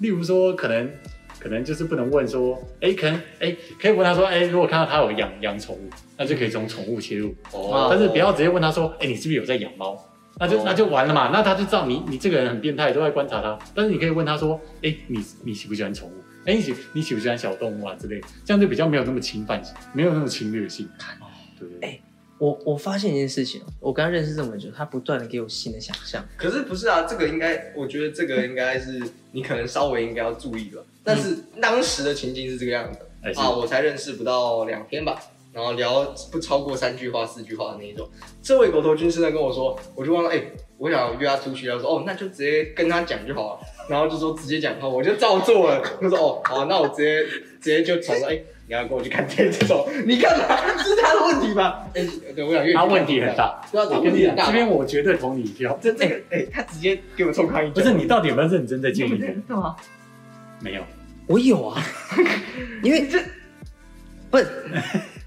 [0.01, 0.91] 例如说，可能
[1.39, 9.97] 可能就是不能问说，哎，可能哎，可以问他说，哎，如果看到他有养养宠物，那就可以从宠物切入，哦但是不要直接问他说，哎，你是不是有在养猫？
[10.39, 13.59] 那就哦那就完了嘛，那他就知道你你这个人很变态，都在观察他。
[13.75, 16.13] 但是你可以问他说，哎，你你喜不喜欢宠物？
[16.47, 20.89] 哎，你喜你喜不喜欢小动物啊之类的，这样就比较没有那么侵犯性，没有那么侵略性。
[21.59, 21.89] 对对对。
[21.89, 22.01] 哎
[22.39, 26.25] 我我发现一件事情哦，我跟他认识这么久，他不断的给我新的想象。
[26.37, 27.03] 可是不是啊？
[27.03, 30.87] 这个应该，我觉得这个应该是你可能稍微应该要注意了。
[31.03, 33.01] 但是当时的情境是这个样子
[33.35, 35.21] 啊，我才认识不到两天吧，
[35.59, 38.09] 然后聊不超过三句话、四句话的那一种。
[38.41, 40.41] 这位狗头军师呢跟我说，我就问了，哎、
[40.77, 43.61] 我想约他出去，他说哦，那就直接跟他讲就好了。
[43.89, 45.83] 然后就说直接讲话，我就照做了。
[46.01, 47.25] 他说哦，好，那我直接
[47.61, 50.47] 直接就传说，哎、你要跟我去看电影这种，你干嘛？
[50.77, 51.85] 这是他的问题吧？
[51.93, 52.07] 哎、
[52.37, 54.53] 对，我想约他问题很大，问题很大这。
[54.53, 55.77] 边我绝对投你一票。
[55.83, 59.43] 这这个，哎、他直接给我冲康一，不是你到底有没有认真在建议人？
[59.49, 59.75] 干嘛？
[60.61, 60.83] 没有，
[61.27, 61.83] 我有啊，
[62.85, 63.19] 因为这
[64.31, 64.39] 不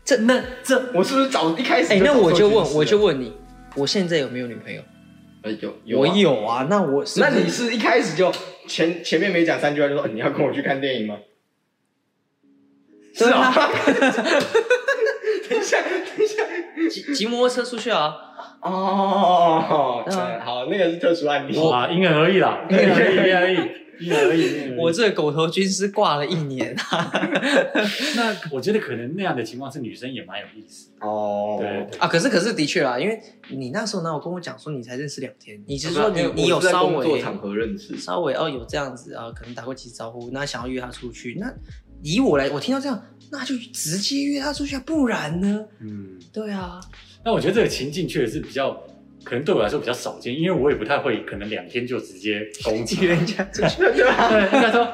[0.03, 1.93] 这那这我是不是早一开始？
[1.93, 3.33] 哎、那我就问，啊我就，问你，
[3.75, 4.81] 我现在有没有女朋友？
[5.43, 8.31] 哎有我啊，有啊，那我是是那你是一开始就
[8.67, 11.17] 前前面没讲三句话就说、哎你要跟我去看电影吗？
[13.13, 13.51] 是啊，
[15.49, 16.43] 等一下，等一下，
[16.89, 18.15] 骑骑摩托车出去啊？
[18.61, 21.57] 哦，好，那个是特殊案例。
[21.69, 23.57] 啊，因人而异啦，因人而异，
[24.79, 26.75] 我这个狗头军师挂了一年。
[26.89, 27.11] 啊！
[28.15, 31.05] 那我觉得可能那样的情况是女生也蛮有意思的。
[31.07, 41.53] 哦，对对啊，可是可是的确啦，因为你那时候呢，我跟我讲说你才认识两天，你是说你你有稍微工作场合认识，稍微哦有这样子啊，可能打过几次招呼，那想要约他出去，那
[42.03, 45.65] 以我来，我听到这样，那就直接约他出去啊，不然呢？
[45.79, 46.79] 嗯，对啊，
[47.23, 48.81] 那我觉得这个情境确实是比较，
[49.23, 54.29] 可能对我来说比较少见，因为我也不太会，可能两天就直接 攻击人家出去，对吧？
[54.31, 54.85] 对，应该说，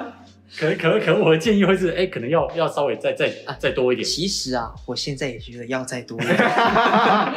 [0.57, 4.05] 可能可能可能我的建议会是，哎，可能要要稍微再再再多一点。
[4.07, 7.33] 其实啊，我现在也觉得要再多一点 啊，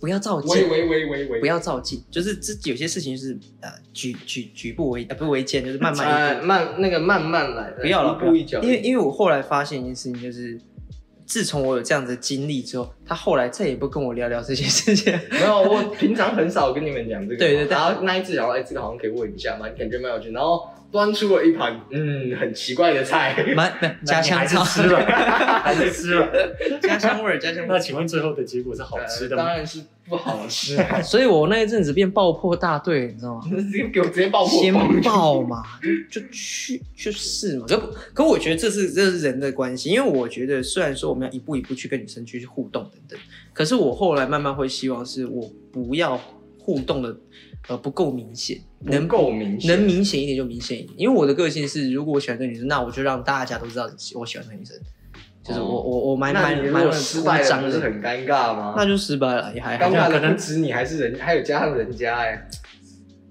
[0.00, 0.68] 不要照喂进。
[0.68, 10.58] 喂喂喂喂，不要照进，就是这有些事情就是呃举举举步维呃不是维艰，就是慢慢慢慢那个慢慢来，不要了，一步一脚，因为因为我后来发现一件事情，就是
[11.32, 15.18] 自从我有这样的经历之后，他后来再也不跟我聊聊这些事情。
[15.32, 17.38] 没有，我平常很少跟你们讲这个。
[17.38, 20.30] 对对对然后那一次，然后哎，这个好像可以问一下嘛，你感觉蛮有趣。
[20.32, 25.00] 然后端出了一盘嗯很奇怪的菜，蛮没家乡还是菜， 吃了，
[25.64, 26.28] 还是吃了。
[26.82, 27.76] 家乡味儿，家乡味儿。
[27.76, 29.42] 那请问最后的结果是好吃的吗？
[29.42, 30.76] 呃当然是不好吃。
[31.02, 33.42] 所以我那一阵子变爆破大队，你知道吗？
[33.48, 35.62] 直接给我直接爆破，先爆嘛，
[36.10, 37.64] 就就去去试嘛。
[37.66, 43.18] 可可我觉得这是这是人的关系，因为我觉得虽然说我们要一步一步去跟女生去互动等等，
[43.54, 46.20] 可是我后来慢慢会希望是我不要
[46.58, 47.16] 互动的
[47.68, 50.92] 呃不够明显，能能够明显，能明显一点就明显一点。
[50.96, 54.76] 因为我的个性是，如果我喜欢这个女生，那我就让大家都知道我喜欢这个女生，
[55.44, 58.74] 就是我、哦我我蛮那蛮蛮你如果失败了，张的，不是很尴尬吗？
[58.76, 59.96] 那就失败了，也还好尴。
[59.96, 62.48] 尬可能的不止你，还是人，还有加上人家哎。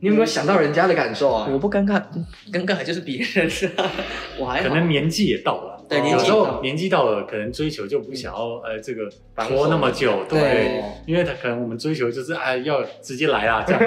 [0.04, 1.48] 你有没有想到人家的感受啊？
[1.52, 2.02] 我不尴尬，
[2.52, 3.92] 尴尬就是别人啊，
[4.40, 4.70] 我还可。
[4.70, 10.40] 能年纪也到了，有时候年纪到了，可能追求就不想要呃这个拖那么久，对。
[10.40, 13.80] 对，因为他可能我们追求就是哎要直接来啊这样，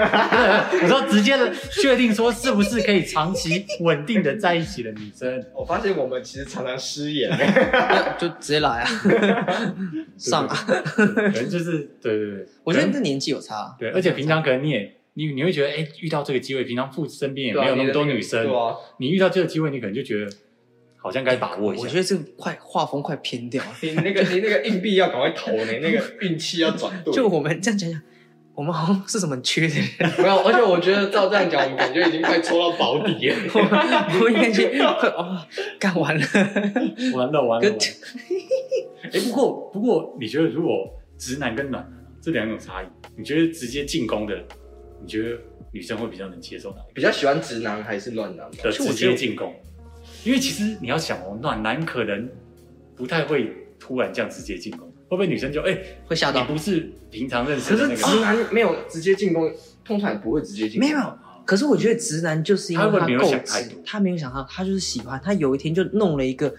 [0.71, 7.31] 对我说直接的确定说是不是可以长期稳定的在一起的女生， 我发现我们其实常常失言。
[8.19, 8.89] 就直接来啊，
[10.17, 10.57] 上啊！
[10.57, 18.47] 可能就是对对对，我觉得这年纪有差，对，而且平常可能你也你你会觉得哎遇到这个机会，平常父身边也没有那么多女生。
[18.99, 20.31] 你遇到这个机会，你可能就觉得
[21.05, 21.99] 好像该把握一下我觉。
[21.99, 23.71] 得这个快画风快偏掉了。
[23.83, 27.13] 你那个你那个硬币要赶快投呢，那个运气要转对。
[27.13, 28.01] 就我们这样讲讲，
[28.55, 33.37] 我们好像是什么缺的人， 没有，而且我觉得照这样讲，我们感觉已经快抽到保底了。
[33.53, 33.71] 我们
[34.19, 35.47] 我们感觉哦，
[35.79, 36.27] 干完了。
[37.15, 37.69] 完了完了。
[39.13, 42.87] 哎，不过不过，你觉得如果直男跟暖男这两种差异，
[43.19, 44.35] 你觉得直接进攻的，
[45.03, 45.37] 你觉得
[45.71, 48.51] 女生会比较能接受哪一比较喜欢直男还是暖男？
[48.51, 49.55] 个的直接进攻？
[50.25, 52.29] 因为其实你要想哦，暖男可能
[52.97, 56.41] 不太会突然这样直接进攻，会不会女生就哎，会吓到？
[56.41, 59.53] 你不是平常认识可是的那个，直男没有直接进攻，
[59.85, 60.89] 通常也不会直接进攻。
[60.89, 66.55] 没有，可是我觉得直男就是因为他会不会没有够想太多，直他没有想到，他就是喜欢，他有一天就弄了一个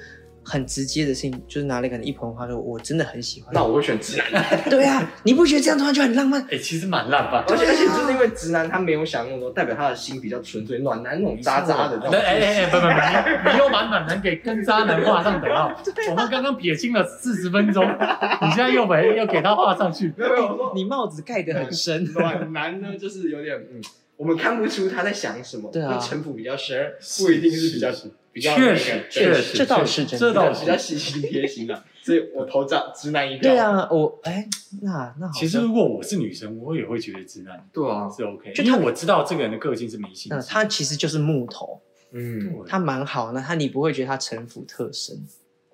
[0.46, 4.46] 很直接的事情，就是拿了一个一盆花说：“我真的很喜欢。”那我会选直男。
[4.70, 6.39] 对啊，你不觉得这样突然就很浪漫？
[6.52, 7.43] 哎，其实蛮浪漫？
[7.50, 10.80] 而且而且就是因为直男他没有想那么多，代表他的心比较纯粹。
[10.80, 15.72] 暖男那种渣渣的那种，哎哎哎，不不不，你你又把暖男给跟渣男画上等号。
[16.12, 20.14] 我们刚刚撇清了四十分钟，你现在又把又给他画上去。
[20.16, 22.04] 没有没有，我说你帽子盖得很深。
[22.14, 23.82] 暖男呢，就是有点嗯，
[24.18, 27.91] 我们看不出他在想什么，对啊城府比较深，不一定是比较
[28.36, 30.75] 比较确实确实实，这倒是真的这倒是比较。
[30.75, 33.43] 细心贴心的，所以我投直直男一票。
[33.43, 34.45] 对，啊，我哎，
[34.81, 40.43] 那那好其实如果我是女生，我也会觉得直男对啊，是 OK，就他因为我知道这个人的个性是迷信嗯，。
[40.49, 41.81] 他其实就是木头，
[42.11, 45.15] 嗯，他蛮好，那他你不会觉得他城府特深，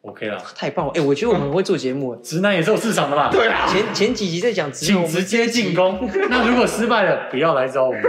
[0.01, 0.91] OK 了，太棒了！
[0.95, 2.15] 哎，我觉得我们很会做节目。
[2.17, 3.29] 直男也是有市场的嘛。
[3.29, 5.99] 对啊，前前几集在讲直男，请直接进攻。
[6.27, 8.01] 那如果失败了，不要来找我们。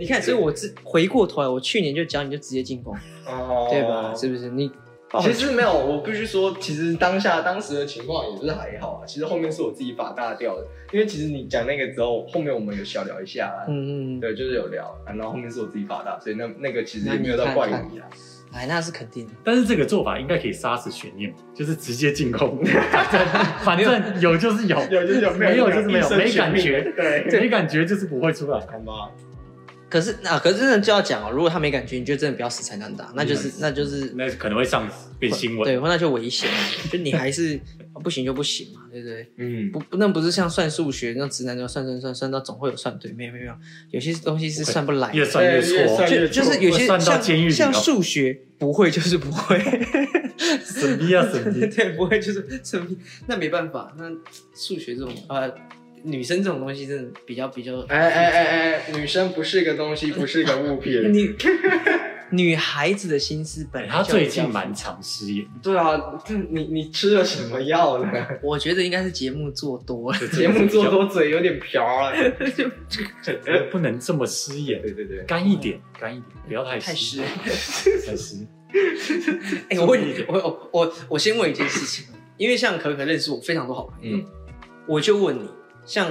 [0.00, 2.92] 你看，所以我自回过头来，我去年就教你就直接进攻，
[3.26, 4.12] 哦对吧？
[4.16, 4.48] 是不是？
[4.50, 4.68] 你
[5.20, 9.06] 其实没有，我必须说，其实当下当时的情况也是还好啊。
[9.06, 18.08] 其实后面是我自己把大掉的，因为其实你讲那个之后，后面我们有小聊一下啊，嗯嗯嗯，对，就是有聊，啊然后后面是我自己把大，所以那那个其实也没有到怪你啊。
[18.52, 19.32] 哎，那是肯定的。
[19.44, 22.58] 但是这个做法应该可以杀死悬念，就是直接进攻，
[23.62, 28.58] 反正反正有就是有，有就是有，没有就是没有，没感觉，对，没感觉就是不会出来。
[28.60, 29.10] 好吧，
[29.88, 35.64] 可是啊，可是真的就要讲哦，如果他没感觉，你就真的不要死缠烂打，那就是嗯那就是那可能会上变新闻。
[35.64, 36.48] 对，那就危险，
[36.90, 37.58] 就你还是
[38.02, 39.26] 不行就不行嘛，对不对？
[39.38, 43.54] 嗯，不，那不是像算数学那种直男就算算算算到总会有算对，没有没有没有，
[43.92, 49.58] 有些东西是算不来的，越算越错，就就是有些算到监狱像像数学不会就是不会，
[50.64, 51.66] 神秘啊神秘。
[51.74, 54.10] 对，不会就是神逼，那没办法，那
[54.54, 55.50] 数学这种呃
[56.04, 61.12] 女生这种东西真的比较比较，哎哎哎哎，女生不是个东西， 不是个物品。
[61.12, 61.34] 你
[62.30, 68.12] 女孩子的心思本来他就比较最近蛮常失言，对啊，这你你吃了什么药呢？
[68.42, 72.12] 我觉得应该是节目做多了， 节目做多嘴有点瓢了，
[72.54, 72.68] 就。
[73.70, 77.22] 不能这么失言，对对对，干一点，干一点，不要太太湿。
[78.06, 78.46] 太湿。
[79.70, 82.04] 哎、我问你，我我我我先问一件事情，
[82.36, 84.24] 因为像可可认识我非常多好朋友，嗯
[84.86, 85.48] 我就问你，
[85.88, 86.06] 像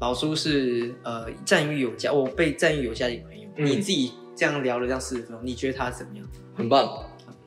[0.00, 3.66] 老苏是呃赞誉有加，我被赞誉有加的一个朋友，嗯。
[3.66, 6.24] 你自己这样聊了这样四十分钟，你觉得他怎么样？
[6.54, 7.04] 很棒。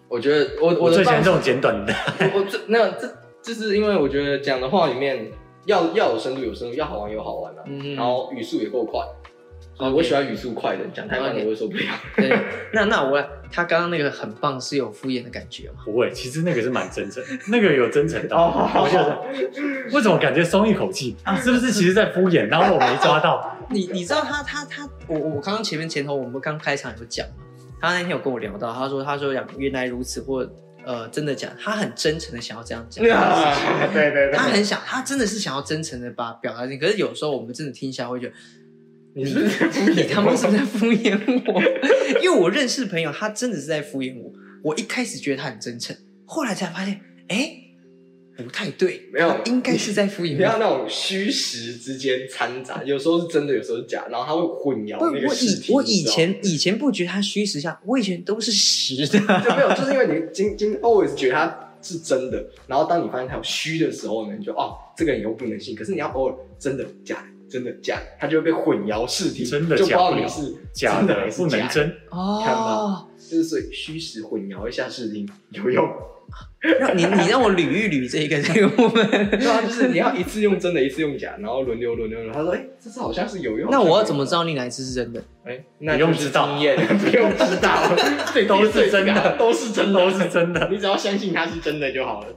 [0.09, 1.93] 我觉得我我最喜欢这种简短的，
[2.35, 3.09] 我我这那这
[3.41, 5.31] 这是因为我觉得讲的话里面
[5.65, 7.95] 要要有深度有深度，要好玩有好玩啊，嗯。
[7.95, 8.99] 然后语速也够快，
[9.81, 11.83] 呃我喜欢语速快的，讲太慢的 OK 我会受不了。
[12.15, 12.29] 对，
[12.73, 13.21] 那那我
[13.51, 15.81] 他刚刚那个很棒，是有敷衍的感觉吗？
[15.83, 18.37] 不会，其实那个是蛮真诚，那个有真诚到。
[18.37, 19.21] 哦我觉得
[19.91, 21.17] 为什么感觉松一口气？
[21.43, 22.47] 是不是其实在敷衍？
[22.47, 23.57] 然后我没抓到。
[23.71, 27.43] 你你知道他他他，我我刚刚前面前头我们刚开场有讲嘛，
[27.81, 30.47] 他那天有跟我聊到，他说他说讲原来如此，或
[30.83, 33.03] 呃真的讲，他很真诚的想要这样讲。
[33.03, 38.33] 对对对，他很想，他真的是想要真诚的把表达进，可是有时候我们真的听下来会觉得，
[39.13, 41.17] 你你衍他妈是不是在敷衍
[41.51, 41.61] 我？
[42.21, 44.31] 因为我认识朋友，他真的是在敷衍我。
[44.63, 45.95] 我一开始觉得他很真诚，
[46.25, 47.57] 后来才发现，哎，
[48.37, 50.37] 不太对，没有应该是在敷衍我。
[50.37, 55.33] 不要那种虚实之间掺杂，有时候是真的，有时候是假，然后他会混淆不，那个我。
[55.33, 59.05] 以我以前以前不觉得他虚实像，我以前都是实的。
[59.07, 65.75] 就没有， 就是因为你今今 always 觉得他是真的，然后当你发现他有虚的时候呢，你就哦，这个人以后不能信。
[65.75, 75.85] 可是你要偶尔真的假的，真的假的，他就会被混淆视听，真的就不知道假不了你是假的还是假的，不能真，看哦吧，就是所以虚实混淆一下视听有用。
[76.79, 79.05] 让你你让我捋一捋这个这个部分。
[79.31, 82.31] 对啊，就是你要一次用真的，一次用假，然后轮流轮流轮。
[82.31, 83.69] 他说，哎、这次好像是有用。
[83.69, 85.21] 那我要怎么知道你哪一次是真的？
[85.43, 87.93] 哎、那不用就是知道经验， 不用知道，
[88.33, 90.69] 这都是真的都是真的，都是真的。
[90.71, 92.27] 你只要相信它是真的就好了。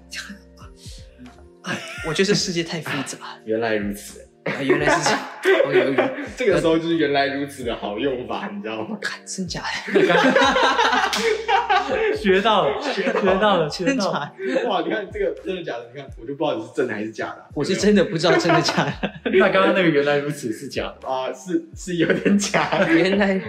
[2.09, 4.53] 我觉得这世界太复杂 原来如此，啊！
[4.63, 5.21] 原来是这样。
[5.67, 8.97] OK OK， 这个时候就是原来如此的好用法，你知道吗？
[9.01, 10.01] 看 真假的，
[12.17, 13.03] 学到了，学
[13.41, 14.33] 到了，学真到了。
[14.55, 15.91] 假，哇，你看这个真的假的？
[15.95, 18.93] 你看我就不知道你是真的还是假的啊、我是真的不知道真的假的。
[19.33, 22.87] 那刚刚那个原来如此是假的，啊，是是有点假。
[22.89, 23.41] 原来，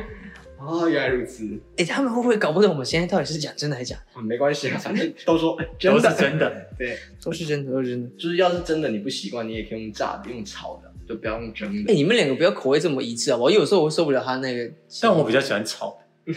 [0.65, 1.47] 哦，原来如此，
[1.77, 4.19] 哎、他们会不会搞不懂我们现在到底是讲真的还是假的？
[4.19, 6.67] 嗯没关系啊， 反正都说 都是真的。
[6.77, 8.09] 对，都是真的，都是真的。
[8.17, 11.93] 就是要是真的你不习惯，你也可以用炸的，用炒的，就不要用蒸的哎、的。
[11.93, 13.37] 你们两个不要口味这么一致啊！
[13.37, 16.33] 我有时候我会受不了他那个，但我比较喜欢炒的，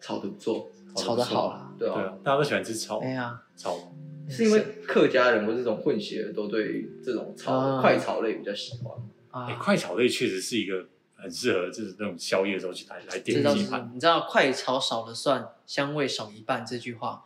[0.00, 1.72] 炒的不错，炒的好啦。
[1.78, 3.92] 对啊，对啊，大家都喜欢吃炒哎呀，炒。
[4.28, 8.92] 是因为客家人或这种混血的都对这种炒啊快炒类比较喜欢。
[9.30, 10.84] 哎，啊，快炒类确实是一个
[11.26, 13.90] 很适合就是那种宵夜的时候去来来这点倒是几盘。
[13.92, 17.24] 你知道“快炒少了蒜，香味少一半”这句话。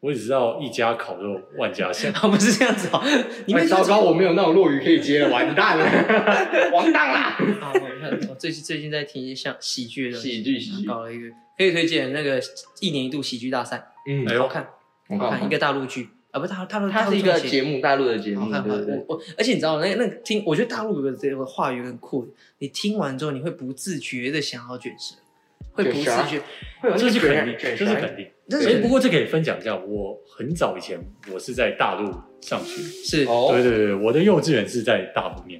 [0.00, 3.00] 我只知道一家烤肉万家香，啊， 不是这样子哦。
[3.46, 5.84] 你们哎糟糕，我没有那种落雨可以接了，完蛋了，
[6.74, 7.38] 完蛋啦！
[7.60, 12.40] 啊，我看我最近最近在听一些像喜剧的喜剧喜剧，搞了一个可以推荐那个
[12.80, 14.26] 一年一度喜剧大赛，嗯。
[14.38, 14.68] 好看，
[15.08, 15.44] 我好看。
[15.44, 19.04] 一个大陆剧啊，不是大大陆，它是一个节目，大陆的节目，好看，对对对。
[19.08, 22.28] 我我，而且你知道那那个听，我觉得大陆有个这个话语很酷，
[22.58, 25.14] 你听完之后你会不自觉的想要卷舌，
[25.72, 26.42] 会不自觉，
[26.82, 28.26] 会有这是肯定，这是肯定。
[28.50, 31.00] 哎，不过这可以分享一下，我很早以前
[31.32, 32.12] 我是在大陆
[32.42, 33.24] 上学，是。
[33.24, 35.58] 哦，对对对，我的幼稚园是在大陆念，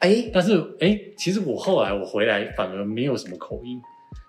[0.00, 3.80] 哎，但是哎，其实我后来我回来反而没有什么口音，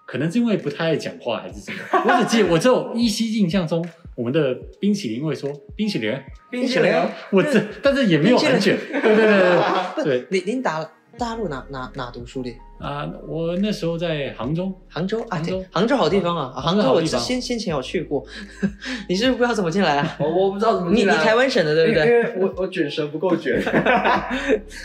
[0.09, 1.77] 可能是因为不太爱讲话还是什么。
[1.91, 3.85] 我只记得我只有依稀印象中，
[4.15, 6.11] 我们的冰淇淋会说冰淇淋，
[6.49, 6.91] 冰淇淋，
[7.31, 10.27] 我这但是也没有很卷，对对对对对。
[10.31, 10.83] 您您打
[11.17, 12.51] 大陆哪哪哪读书的？
[12.79, 13.09] 啊！
[13.27, 18.25] 我那时候在杭州，杭州啊，杭州对，杭州好地方啊，杭杭州我之州好地方先先前有去过，
[19.09, 20.17] 你是不是不知道怎么进来啊？
[20.19, 22.05] 我我不知道怎么你你台湾省的对不对？
[22.05, 23.61] 因为我我卷舌不够 卷，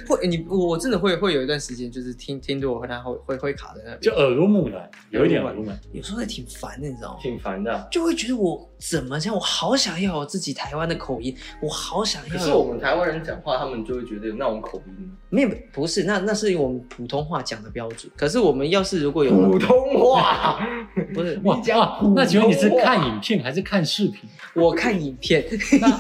[0.09, 5.79] 会你我我真的会会有一段时间，就是听听着我和他会会会卡在那边，就耳濡目染，有一点耳濡目染。
[5.93, 7.19] 有时候也挺烦的，你知道吗？
[7.23, 7.89] 挺烦的。
[7.91, 12.33] 就会觉得我怎么这样，我好想要有自己台湾的口音，我好想要。
[12.33, 15.11] 可是我们台湾人讲话，他们就会觉得有那种口音。
[15.31, 18.13] 没有不是，那那是我们普通话讲的标准。
[18.17, 20.61] 可是我们要是如果有普通话，
[21.15, 22.13] 不是哇你讲！
[22.15, 24.29] 那请问你是看影片还是看视频？
[24.55, 25.45] 我看影片，
[25.81, 25.99] 那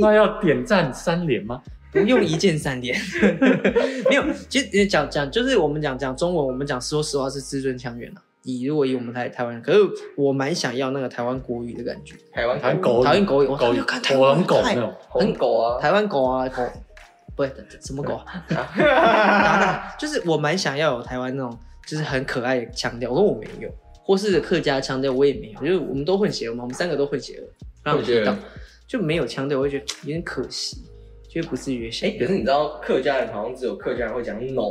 [0.08, 1.62] 那要点赞三连吗？
[1.92, 2.94] 不用一键三连，
[4.10, 4.24] 没有。
[4.50, 8.20] 其实讲讲就是我们讲讲中文，我们讲说实话是字正腔圆啊。
[8.46, 9.80] 以如果以我们台台湾人，可是
[10.16, 13.04] 我蛮想要那个台湾国语的感觉，台湾台湾狗语。
[13.04, 16.62] 台湾狗语，我狗就看台湾狗狗太那种，红狗啊，台湾狗啊狗，
[17.34, 23.68] 不是什么狗啊， 就是我蛮想要有台湾那种就是很可爱的腔调，可是我没有，
[24.04, 27.42] 或是客家腔调我也没有，就是我们都混血儿嘛，我们三个都混血儿，
[27.82, 28.36] 让我混血儿。
[28.86, 30.76] 就没有腔调，我会觉得有点可惜，
[31.28, 34.62] 就不自觉想哎，可是你知道客家人好像只有客家人会讲 no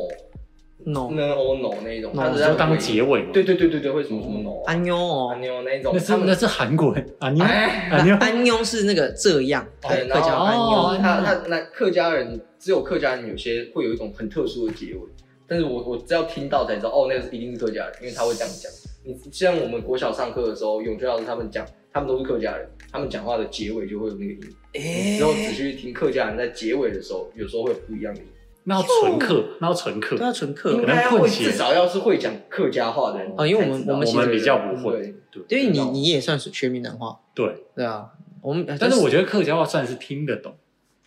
[0.86, 3.30] no n o no 那一种他是当结尾嘛？
[3.34, 15.02] 对对对对对，会什么什么 no 啊安妞哦安，妞那一种，他们那是那是韩国人啊，你哎 啊你安妞是那个这样，对，客家安妞哦他他那客家人只有客家人有些会有一种很特殊的结尾，
[15.48, 18.72] 但是我我只要听到才知道，哦，那个是一定是客家人，因为他会这样讲。
[19.08, 21.64] 你像我们国小上课的时候，永泉老师他们讲，
[21.94, 24.40] 他们都是客家人，他们讲话的结尾就会有那个音。
[24.74, 28.28] 哎之后仔细听客家人在结尾的时候，有时候会有不一样的音。
[28.66, 30.26] 那要纯客，那要纯客那。
[30.26, 30.86] 要纯客应。
[30.86, 33.48] 该要会困起至少要是会讲客家话的人哦。
[33.48, 35.60] 因为我们我们我们比较不会对，对。
[35.62, 38.10] 因为你你也算是学闽南话，对，对啊。
[38.42, 40.54] 我们但是我觉得客家话算是听得懂，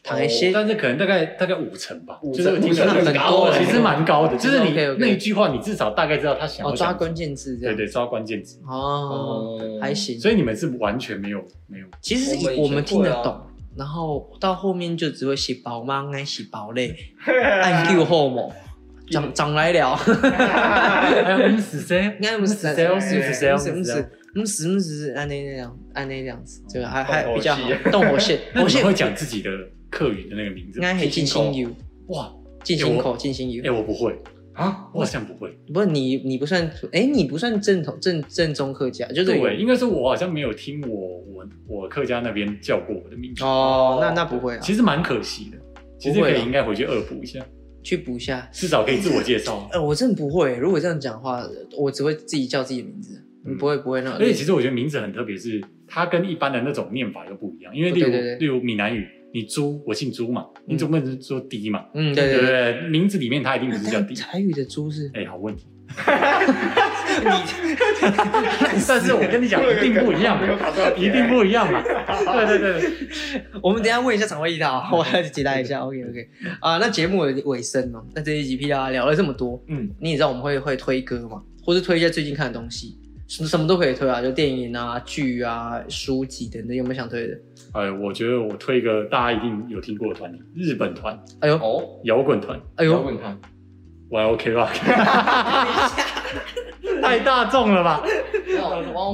[0.02, 0.50] 谈一些。
[0.50, 4.36] 但是可能大概大概五成吧，五就是听成很高其实蛮高的。
[4.36, 7.56] 就是你那一句话，你至少大概知道他想要抓关键字。
[7.58, 8.60] 对对，抓关键字。
[8.66, 10.18] 哦，还行。
[10.18, 11.86] 所以你们是完全没有没有。
[12.00, 13.40] 其实我们我们听得懂，
[13.78, 16.94] 然后到后面就只会写宝妈，爱洗宝类，
[17.62, 18.52] 按 Q 后某，
[19.10, 22.02] 长 长来了，哎呀，嗯死谁？
[22.20, 22.94] 应该不是死谁哦？
[22.94, 23.56] 不是死谁哦？
[23.56, 27.90] 不是不死谁哦是不是不是按那那样按那样子，这个还动火还比较好系。
[27.90, 29.50] 动火线，那你火线们会讲自己的
[29.90, 30.86] 客语的那个名字吗？
[30.90, 31.70] 应该可以进心 U，
[32.08, 32.30] 哇，
[32.62, 33.76] 进心口，进心哎，U。
[33.76, 34.16] 我不会，
[34.58, 35.56] 啊，我好像不会。
[35.72, 45.56] 不是你你不算，哎，你不算正统正正宗客家，就是对，应该说我好像没有听我我我客家那边叫过我的名字，哦，那那不会啊，其实蛮可惜的。
[45.98, 47.44] 其实可以应该回去恶补一下，
[47.82, 48.48] 去补一下。
[48.52, 49.68] 至少可以自我介绍。
[49.72, 51.42] 呃，我真的不会，如果这样讲的话，
[51.76, 54.18] 我只会自己叫自己的名字，嗯不会不会那种。
[54.20, 57.74] 而且其实我觉得名字很特别，是它跟一般的那种念法又不一样。
[57.76, 62.80] 因为例如例如闽南语，你朱，我姓朱嘛，你总不能说低嘛，嗯，对对不对？
[62.88, 64.14] 名字里面它一定不是叫低。
[64.14, 65.66] 台语的猪是哎，好问题。
[68.86, 70.46] 但是我跟你讲，一定不一样嘛，
[70.96, 71.82] 一定不一样嘛。
[71.82, 72.92] 对对对对，
[73.62, 75.80] 我们等一下问一下场外一套， 我来解答一下。
[75.80, 76.28] OK OK，
[76.60, 82.98] 啊、那节目的尾声哦，那这一集噼里啪啦聊了这么多，嗯，你也知道我们会会推歌嘛，或是推一些最近看的东西，
[83.28, 87.38] 什么什么都可以推啊，就电影啊、剧啊、书籍等等，有没有想推的？
[87.74, 93.38] 哎，我觉得我推一个大家一定有听过的团体，日本团哎呦，哦，摇滚团哎呦，摇滚团
[94.10, 94.72] ，YOK Rock，
[97.02, 98.02] 太大众了吧？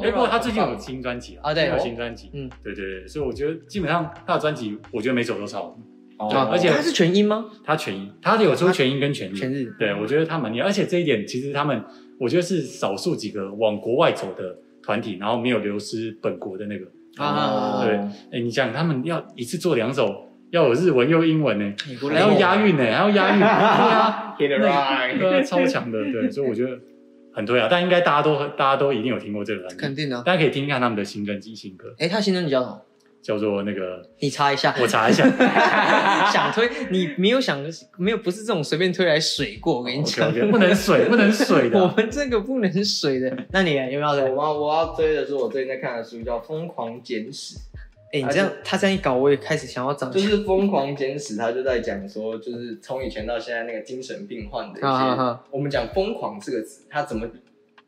[0.02, 5.82] 哎，不过他最近有新专辑啊对有新专辑，嗯嗯，对对对，所以我觉得基本上他的专辑，我觉得每首都超好听。
[6.16, 7.44] 哦而且他是全音吗？
[7.64, 11.84] 他全音，他有出全音跟全日，全日对我觉得他蛮厉害，而且这一点其实他们，
[12.20, 16.86] 我觉得是少数几个往国外走的团体，然后没有流失本国的那个。
[17.16, 17.82] 啊。
[17.84, 17.96] 对，
[18.32, 21.74] 哎，你想他们要一次做两首，要有日文又英文呢，
[22.10, 23.40] 还要押韵呢，还要押韵，
[24.60, 25.42] 对啊。
[25.42, 26.78] 超强的，对，所以我觉得
[27.32, 30.22] 很推啊，但应该大家都大家都一定有听过这个肯定的。
[30.22, 32.80] 大家可以听听看他们的新专辑新歌，哎，他新专辑叫什么？
[33.24, 34.74] 叫做那个，你查一下。
[34.78, 35.24] 我查一下
[36.30, 37.58] 想推你没有想
[37.96, 43.34] 没有不是这种随便推来水过，我跟你讲不能水，不能水的啊， 我们这个不能水的。
[43.50, 44.08] 那你有没有？
[44.34, 47.54] 我要我要追的是我最近在看的书，叫《疯狂简史》。
[48.12, 57.26] 哎、你这样他这样一搞，我也开始想要找就是《疯狂简史》，他就在讲说，就是从以前到现在那个精神病患的一些，我们讲“疯狂”这个词，它怎么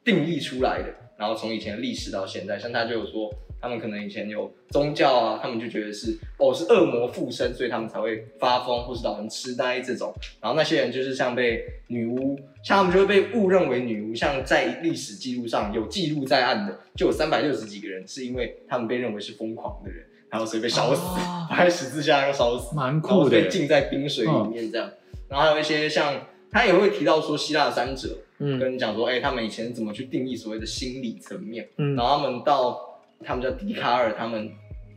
[0.03, 0.89] 定义出来的？
[1.19, 3.31] 然后从以前的历史到现在，像他就有说，
[3.67, 10.15] 他们可能以前有宗教啊，他们就觉得是哦是恶魔附身，所以他们才会发疯或是老人痴呆这种。
[10.41, 22.77] 然后那些人就是像被女巫，像他们就会被误认为女巫，像在历史记录上有记录在案的，就有三百六十几个人是因为他们被认为是疯狂的人，然后所以被烧死，哦放在十字架上烧死。
[22.77, 24.89] 蛮酷的被，浸在冰水里面这样。
[25.29, 26.15] 然后还有一些像
[26.53, 34.51] 他也会提到说希腊三者，嗯跟你讲说，哎、他们以前怎么去定义所谓的心理层面，嗯然后他们到他们叫笛卡尔，他们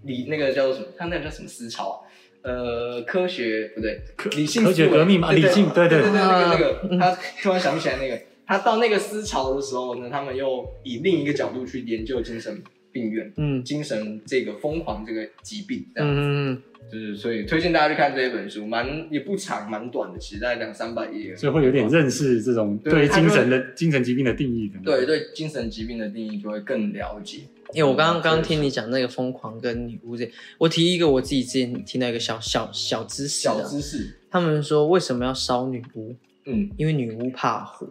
[0.03, 0.87] 理那个叫做什么？
[0.97, 1.97] 他那个叫什么思潮啊？
[2.41, 4.01] 呃，科学不对，
[4.31, 13.31] 理性科学革命嘛对理性对对对对，那个那嗯个，他突然想不起来那个，他到那个思潮的时候呢，他们又以另一个角度去研究精神病院。
[13.37, 16.61] 嗯精神这个疯狂这个疾病，这样子，嗯嗯
[16.91, 21.35] 就是所以推荐大家去看这一本书，蛮也不长，蛮短的，其实大概两三百页。
[21.35, 24.79] 所以会有点认识这种对精神的精神疾病的定义的。
[24.83, 27.41] 对对精神疾病的定义就会更了解。
[27.73, 30.27] 因为我刚刚刚刚听你讲那个疯狂跟女巫这，
[30.57, 36.15] 我提一个我自己之前听到一个小小小知识小啊，知识，他们说为什么要烧女巫？
[36.45, 37.87] 嗯，因为女巫怕火，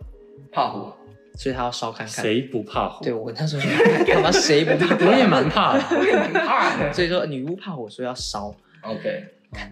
[0.51, 0.97] 怕火，
[1.39, 2.23] 所以他要烧看看。
[2.23, 3.03] 谁不怕火？
[3.03, 3.63] 对我那时候
[4.13, 5.07] 他妈谁不怕？
[5.07, 5.97] 我也蛮怕的。
[5.97, 6.93] 我也蛮怕的。
[6.93, 8.55] 所以说女巫怕火，所以要烧。
[8.83, 9.25] OK，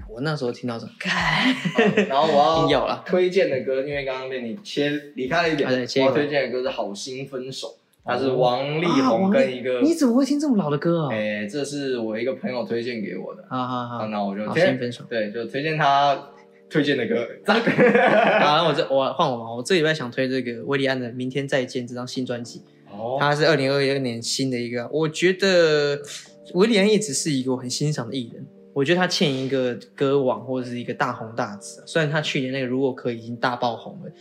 [0.09, 7.69] 我那时候听到这，看好然后我硬要有了推荐的歌，因为刚刚被你切离开了一点，我推荐的歌是《好心分手》，
[8.05, 11.09] 它是王力宏跟一个，你怎么会听这么老的歌啊？
[11.13, 15.05] 哎，这是我一个朋友推荐给我的，好好好，那我就推好先分手。
[15.09, 16.17] 对，就推荐他
[16.69, 17.61] 推荐的歌，赞。
[18.41, 26.01] 好，我这我换我嘛，我这礼拜想推这个威利安的《明天再见》这张新专辑，哦，他是二零二一年新的一个，我觉得
[26.55, 28.47] 威利安一直是一个我很欣赏的艺人。
[28.73, 34.13] 我觉得他欠一个歌王或者是一个大红大紫，虽然他去年那个如果可以已经大爆红了，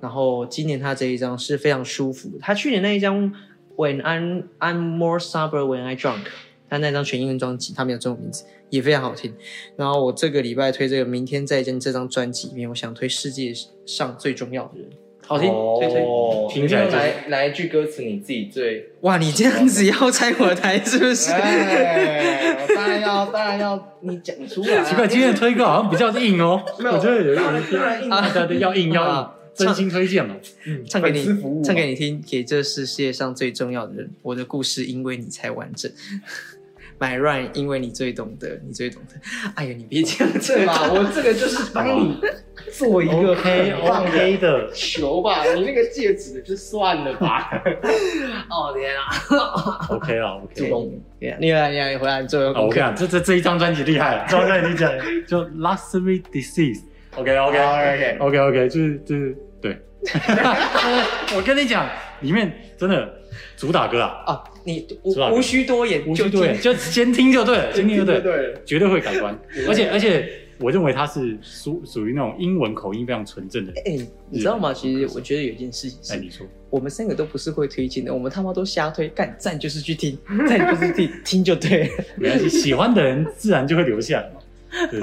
[0.00, 2.30] 然后今年他这一张是非常舒服。
[2.40, 3.32] 他去年那一张
[3.76, 6.26] When I'm I'm More Sober When I Drunk，
[6.70, 8.44] 他那张全英文专辑，他没有中文名字，
[8.74, 9.32] 也非常好听。
[9.76, 13.52] 然后我这个礼拜推这个《明天再见》这张专辑里面，我想推世界
[13.86, 14.88] 上最重要的人，
[15.26, 15.48] 好听，
[15.78, 16.02] 推推。
[16.02, 18.90] 哦，听起来就是哪哪一句歌词你自己最？
[19.02, 21.30] 哇，你这样子要拆我的台是不是？
[21.30, 24.84] 哎，我当然要，当然要你讲出来啊。
[24.84, 30.34] 奇怪，今天的推歌好像比较硬哦， 没有我觉得有点当然硬啊，对对，要硬要硬啊，真心推荐嘛。
[30.88, 31.24] 唱给你
[31.62, 35.90] 唱给你听，给这世界上最重要的人，我的故事因为你才完整。
[36.98, 39.20] My Run，因为你最懂得，你最懂得。
[39.54, 40.92] 哎呀，你别这样子对嘛？
[40.92, 42.18] 我这个就是帮你
[42.72, 47.62] 做一个 OK 很棒的 OK 的，球吧，你那个戒指就算了吧。
[48.48, 50.70] 哦天啊！OK 啊 OK。
[50.70, 54.90] 攻对啊，你来，你来，回来你讲，这这这一张专辑厉害了，这张专辑你讲
[55.26, 56.80] 就 Luxury Disease。
[57.16, 59.78] OK OK OK OK OK，就是就是对。
[61.34, 61.88] 我跟你讲，
[62.20, 63.10] 里面真的
[63.56, 68.60] 主打歌啊，啊，你无无需多言，无需就多言，听就先听就对了， 先听就对了。
[68.64, 69.38] 绝对会改观。
[69.68, 73.72] 而且而且，我认为他是属属于那种英文口音非常纯正的。
[73.84, 73.98] 哎、
[74.30, 74.72] 你知道吗？
[74.72, 80.16] 其实我觉得有一件事情哎，是，你说，我们三个都不是会推荐的，我们他妈都瞎推，干赞就是去听，
[80.48, 81.90] 赞就是听，听就对了。
[82.16, 84.40] 没关系，喜欢的人自然就会留下来嘛。
[84.90, 85.00] 对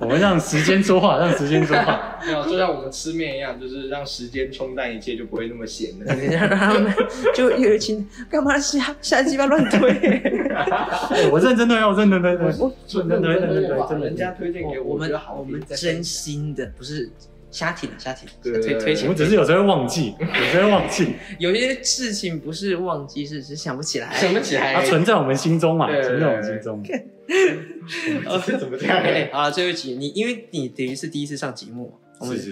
[0.00, 2.18] 我们让时间说话，让时间说话。
[2.26, 6.14] 没有，就像我们吃面一样，就是让时间冲淡一切，就不会那么咸了。
[6.30, 6.92] 让他们
[7.34, 9.90] 就越亲，干嘛瞎瞎鸡巴乱推？
[9.90, 17.08] 哎我认真的，我认真的，我认真推，认真推，真的人家推荐给我们觉得好我们真心的不是
[17.50, 24.12] 瞎挺瞎挺，推推前我们只是有时候会忘记，有时候会忘记，有些事情不是忘记，是只是想不起来。
[24.14, 26.82] 想不起来，它存在我们心中嘛，存在我们心中。
[27.28, 28.96] 这怎么这样？
[29.02, 31.92] 哎，好了，最后一集你因为你等于是第一次上节目，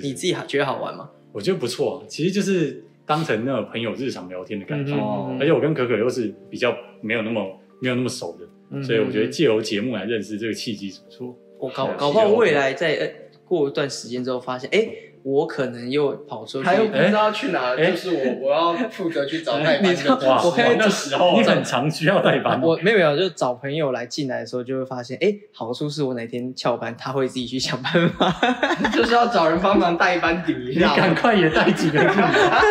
[0.02, 1.10] 你自己好觉得好玩吗？
[1.32, 4.92] 我觉得不错，其实就是当成那种朋友日常聊天的感觉。
[4.94, 11.36] 哦而且我跟可可又是比较没有那么没有那么熟的，嗯所以我觉得借由节目来认识这个契机是不错。
[11.58, 13.10] 我搞搞不好未来在呃
[13.44, 14.88] 过一段时间之后发现，哎，
[15.28, 20.14] 我可能又跑出去他，又不知道去哪，哎就是我我要负责去找代班的。
[20.24, 28.32] 哇，我看那时候你很常需要代班，我没有没有，就找朋友来进来的时候，就会发现，哎，好处是我哪天翘班，他会自己去想办法。
[28.94, 30.94] 就是要找人帮忙代班顶一你下。
[30.94, 32.62] 赶快也带几个进来，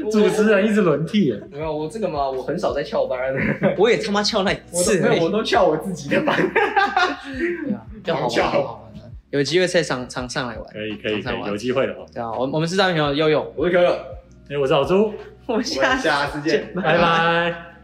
[0.10, 1.38] 主持人一直轮替耶。
[1.50, 3.18] 没有我这个嘛，我很少在翘班
[3.60, 6.34] 的，我也他妈翘那一次我都翘我自己的班。
[6.42, 9.03] 对啊，比较好玩，好玩的。
[9.34, 10.64] 有机会再常常上来玩。
[10.72, 12.06] 可以可以有机会的话。
[12.14, 13.90] 对啊，我我们是大朋友悠悠，我是悠悠，
[14.48, 15.12] 哎，我是老朱，
[15.46, 17.74] 我们我们下次见，拜拜。